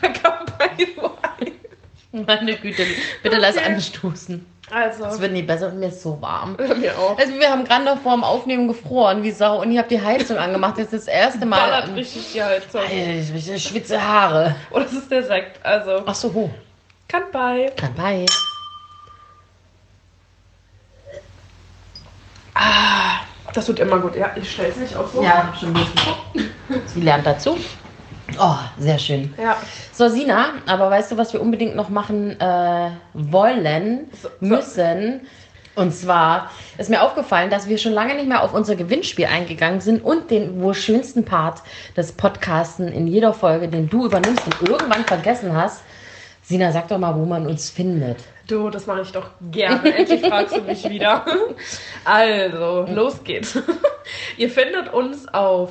Da 0.00 0.08
kann 0.08 0.46
man 2.12 2.26
Meine 2.26 2.56
Güte, 2.56 2.86
bitte 3.22 3.36
lass 3.38 3.56
Okay. 3.56 3.74
anstoßen. 3.74 4.46
Es 4.70 5.00
Also, 5.02 5.20
wird 5.20 5.32
nicht 5.32 5.46
besser 5.46 5.68
und 5.68 5.78
mir 5.78 5.88
ist 5.88 6.02
so 6.02 6.20
warm. 6.22 6.56
mir 6.80 6.98
auch. 6.98 7.18
Also 7.18 7.34
wir 7.34 7.50
haben 7.50 7.64
gerade 7.64 7.84
noch 7.84 8.00
vor 8.00 8.14
dem 8.14 8.24
Aufnehmen 8.24 8.66
gefroren, 8.66 9.22
wie 9.22 9.30
Sau, 9.30 9.60
und 9.60 9.70
ich 9.70 9.78
habe 9.78 9.88
die 9.88 10.00
Heizung 10.00 10.38
angemacht. 10.38 10.78
Das 10.78 10.84
ist 10.86 11.06
das 11.06 11.06
erste 11.06 11.44
Mal. 11.44 11.58
Ballert 11.60 11.94
richtig 11.94 12.32
die 12.32 12.42
Heizung. 12.42 12.80
Alter, 12.80 12.94
ich 12.94 13.62
schwitze 13.62 14.02
Haare. 14.02 14.56
Oh, 14.70 14.78
das 14.80 14.92
ist 14.92 15.10
der 15.10 15.22
Sekt. 15.22 15.64
Also, 15.64 16.02
Ach 16.06 16.14
so, 16.14 16.32
ho. 16.32 16.50
Kanpai. 17.08 17.70
Kanpai. 17.76 18.26
Ah, 22.54 23.20
das 23.52 23.68
wird 23.68 23.80
immer 23.80 23.98
gut. 23.98 24.16
Ja, 24.16 24.30
ich 24.36 24.50
stell's 24.52 24.76
nicht 24.76 24.96
auf 24.96 25.12
so. 25.12 25.22
Ja, 25.22 25.52
schon 25.58 25.74
geguckt. 25.74 26.52
Sie 26.86 27.00
lernt 27.00 27.26
dazu. 27.26 27.56
Oh, 28.38 28.54
sehr 28.78 28.98
schön. 28.98 29.34
Ja. 29.40 29.56
So, 29.92 30.08
Sina, 30.08 30.54
aber 30.66 30.90
weißt 30.90 31.12
du, 31.12 31.16
was 31.18 31.32
wir 31.32 31.40
unbedingt 31.42 31.76
noch 31.76 31.88
machen 31.88 32.38
äh, 32.40 32.90
wollen, 33.12 34.06
So- 34.20 34.28
so. 34.28 34.46
müssen? 34.46 35.20
Und 35.76 35.92
zwar 35.92 36.50
ist 36.78 36.88
mir 36.88 37.02
aufgefallen, 37.02 37.50
dass 37.50 37.68
wir 37.68 37.78
schon 37.78 37.92
lange 37.92 38.14
nicht 38.14 38.28
mehr 38.28 38.44
auf 38.44 38.54
unser 38.54 38.76
Gewinnspiel 38.76 39.26
eingegangen 39.26 39.80
sind 39.80 40.04
und 40.04 40.30
den 40.30 40.62
wohl 40.62 40.74
schönsten 40.74 41.24
Part 41.24 41.62
des 41.96 42.12
Podcasten 42.12 42.86
in 42.88 43.08
jeder 43.08 43.32
Folge, 43.34 43.66
den 43.68 43.88
du 43.90 44.06
übernimmst 44.06 44.46
und 44.46 44.68
irgendwann 44.68 45.04
vergessen 45.04 45.56
hast. 45.56 45.82
Sina, 46.44 46.70
sag 46.72 46.88
doch 46.88 46.98
mal, 46.98 47.14
wo 47.14 47.24
man 47.24 47.46
uns 47.46 47.70
findet. 47.70 48.18
Du, 48.46 48.68
das 48.68 48.86
mache 48.86 49.00
ich 49.00 49.12
doch 49.12 49.30
gerne. 49.50 49.96
Endlich 49.96 50.20
fragst 50.26 50.54
du 50.54 50.60
mich 50.60 50.86
wieder. 50.90 51.24
Also, 52.04 52.86
los 52.92 53.24
geht's. 53.24 53.58
Ihr 54.36 54.50
findet 54.50 54.92
uns 54.92 55.26
auf 55.32 55.70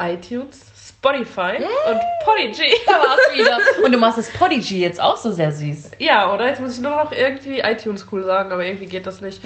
iTunes, 0.00 0.60
Spotify 0.88 1.58
und 1.88 2.00
Podigy. 2.24 2.72
Da 2.86 2.92
war's 2.94 3.20
wieder. 3.34 3.58
Und 3.84 3.92
du 3.92 3.98
machst 3.98 4.18
das 4.18 4.30
Podigy 4.30 4.80
jetzt 4.80 5.00
auch 5.00 5.16
so 5.16 5.30
sehr 5.30 5.52
süß. 5.52 5.92
Ja, 5.98 6.34
oder? 6.34 6.48
Jetzt 6.48 6.60
muss 6.60 6.74
ich 6.74 6.80
nur 6.80 6.90
noch 6.96 7.12
irgendwie 7.12 7.60
iTunes 7.60 8.06
cool 8.10 8.24
sagen, 8.24 8.50
aber 8.50 8.64
irgendwie 8.64 8.86
geht 8.86 9.06
das 9.06 9.20
nicht. 9.20 9.40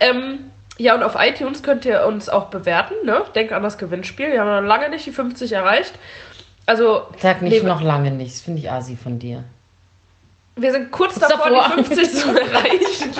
Ähm, 0.00 0.50
ja, 0.76 0.94
und 0.96 1.04
auf 1.04 1.14
iTunes 1.16 1.62
könnt 1.62 1.84
ihr 1.84 2.04
uns 2.04 2.28
auch 2.28 2.46
bewerten, 2.46 2.94
ne? 3.04 3.22
Denkt 3.34 3.52
an 3.52 3.62
das 3.62 3.78
Gewinnspiel. 3.78 4.32
Wir 4.32 4.40
haben 4.40 4.62
noch 4.62 4.68
lange 4.68 4.88
nicht 4.88 5.06
die 5.06 5.12
50 5.12 5.52
erreicht. 5.52 5.92
Also, 6.66 7.02
Sag 7.18 7.42
nicht 7.42 7.62
Nee, 7.62 7.68
noch 7.68 7.82
lange 7.82 8.10
nicht. 8.10 8.32
Das 8.34 8.40
finde 8.40 8.60
ich 8.60 8.70
asi 8.70 8.96
von 8.96 9.18
dir. 9.18 9.44
Wir 10.60 10.72
sind 10.72 10.90
kurz 10.90 11.18
davor, 11.18 11.50
davor. 11.50 11.76
die 11.76 11.84
50 11.84 12.14
zu 12.14 12.28
erreichen. 12.40 13.12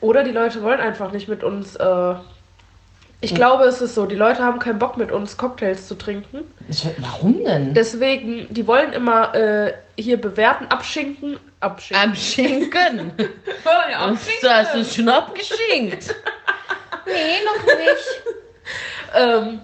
Oder 0.00 0.24
die 0.24 0.30
Leute 0.30 0.62
wollen 0.62 0.80
einfach 0.80 1.12
nicht 1.12 1.28
mit 1.28 1.42
uns. 1.42 1.76
Äh, 1.76 2.14
ich 3.20 3.34
glaube, 3.34 3.64
es 3.64 3.80
ist 3.80 3.96
so, 3.96 4.06
die 4.06 4.14
Leute 4.14 4.44
haben 4.44 4.60
keinen 4.60 4.78
Bock 4.78 4.96
mit 4.96 5.10
uns 5.10 5.36
Cocktails 5.36 5.88
zu 5.88 5.96
trinken. 5.96 6.44
Warum 6.98 7.42
denn? 7.44 7.74
Deswegen, 7.74 8.46
die 8.48 8.64
wollen 8.66 8.92
immer 8.92 9.34
äh, 9.34 9.74
hier 9.98 10.20
bewerten, 10.20 10.66
abschinken. 10.66 11.36
Abschinken. 11.58 12.08
Am 12.08 12.14
Schinken. 12.14 13.12
ja, 13.90 14.16
Das 14.40 14.74
ist 14.76 14.94
schon 14.94 15.08
abgeschinkt. 15.08 16.14
nee, 17.06 17.44
noch 17.44 17.64
nicht. 17.66 18.22
ähm, 19.16 19.60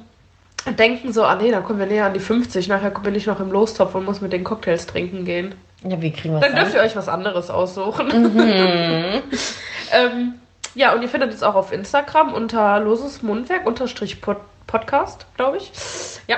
denken 0.74 1.12
so, 1.12 1.22
ah 1.22 1.36
nee, 1.36 1.52
dann 1.52 1.62
kommen 1.62 1.78
wir 1.78 1.86
näher 1.86 2.06
an 2.06 2.14
die 2.14 2.20
50. 2.20 2.66
Nachher 2.66 2.90
bin 2.90 3.14
ich 3.14 3.26
noch 3.26 3.38
im 3.38 3.52
Lostopf 3.52 3.94
und 3.94 4.04
muss 4.04 4.20
mit 4.20 4.32
den 4.32 4.42
Cocktails 4.42 4.86
trinken 4.86 5.24
gehen. 5.24 5.54
Ja, 5.86 6.00
wie 6.00 6.12
kriegen 6.12 6.34
wir 6.34 6.40
Dann 6.40 6.54
dürft 6.54 6.74
ihr 6.74 6.80
euch 6.80 6.96
was 6.96 7.08
anderes 7.08 7.50
aussuchen. 7.50 8.08
Mhm. 8.08 9.22
ähm, 9.92 10.34
ja, 10.74 10.94
und 10.94 11.02
ihr 11.02 11.08
findet 11.08 11.32
es 11.32 11.42
auch 11.42 11.54
auf 11.54 11.72
Instagram 11.72 12.32
unter 12.32 12.80
loses 12.80 13.22
Mundwerk 13.22 13.66
unterstrich 13.66 14.20
Pod 14.20 14.38
Podcast, 14.66 15.26
glaube 15.36 15.58
ich. 15.58 15.70
Ja. 16.26 16.36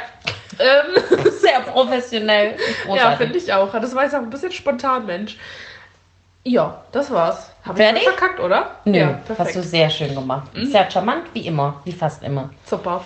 Ähm, 0.59 1.03
Sehr 1.41 1.61
professionell. 1.61 2.57
ja, 2.57 2.85
Großartig. 2.85 3.19
finde 3.19 3.39
ich 3.39 3.53
auch. 3.53 3.73
Das 3.73 3.95
war 3.95 4.03
jetzt 4.03 4.15
auch 4.15 4.21
ein 4.21 4.29
bisschen 4.31 4.53
spontan, 4.53 5.07
Mensch. 5.07 5.39
Ja, 6.43 6.83
das 6.93 7.11
war's. 7.11 7.51
Hab 7.65 7.79
ich 7.79 7.83
Fertig? 7.85 8.03
nicht 8.03 8.17
verkackt, 8.17 8.41
oder? 8.41 8.73
Nö, 8.85 8.99
ja, 8.99 9.07
hast 9.07 9.29
du 9.29 9.35
perfekt. 9.35 9.57
Mhm. 9.57 9.63
sehr 9.63 9.91
schön 9.91 10.15
gemacht. 10.15 10.49
Sehr 10.65 10.91
charmant, 10.91 11.25
wie 11.33 11.47
immer, 11.47 11.81
wie 11.85 11.93
fast 11.93 12.23
immer. 12.23 12.51
Super. 12.65 13.03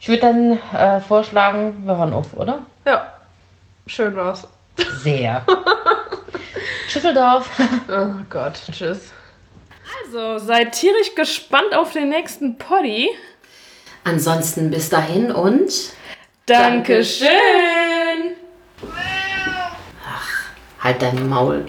Ich 0.00 0.08
würde 0.08 0.20
dann 0.22 0.58
äh, 0.72 1.00
vorschlagen, 1.00 1.82
wir 1.84 1.96
hören 1.96 2.12
auf, 2.12 2.34
oder? 2.34 2.60
Ja, 2.86 3.12
schön 3.86 4.16
war's. 4.16 4.48
Sehr. 5.02 5.44
Schüsseldorf. 6.88 7.50
Oh 7.88 8.22
Gott, 8.30 8.54
tschüss. 8.72 9.12
Also, 10.04 10.38
seid 10.38 10.72
tierisch 10.72 11.14
gespannt 11.14 11.74
auf 11.74 11.92
den 11.92 12.08
nächsten 12.08 12.56
Poddy. 12.58 13.10
Ansonsten 14.04 14.70
bis 14.70 14.90
dahin 14.90 15.32
und 15.32 15.72
Dankeschön! 16.46 17.28
halt 20.80 21.00
dein 21.00 21.28
Maul. 21.28 21.64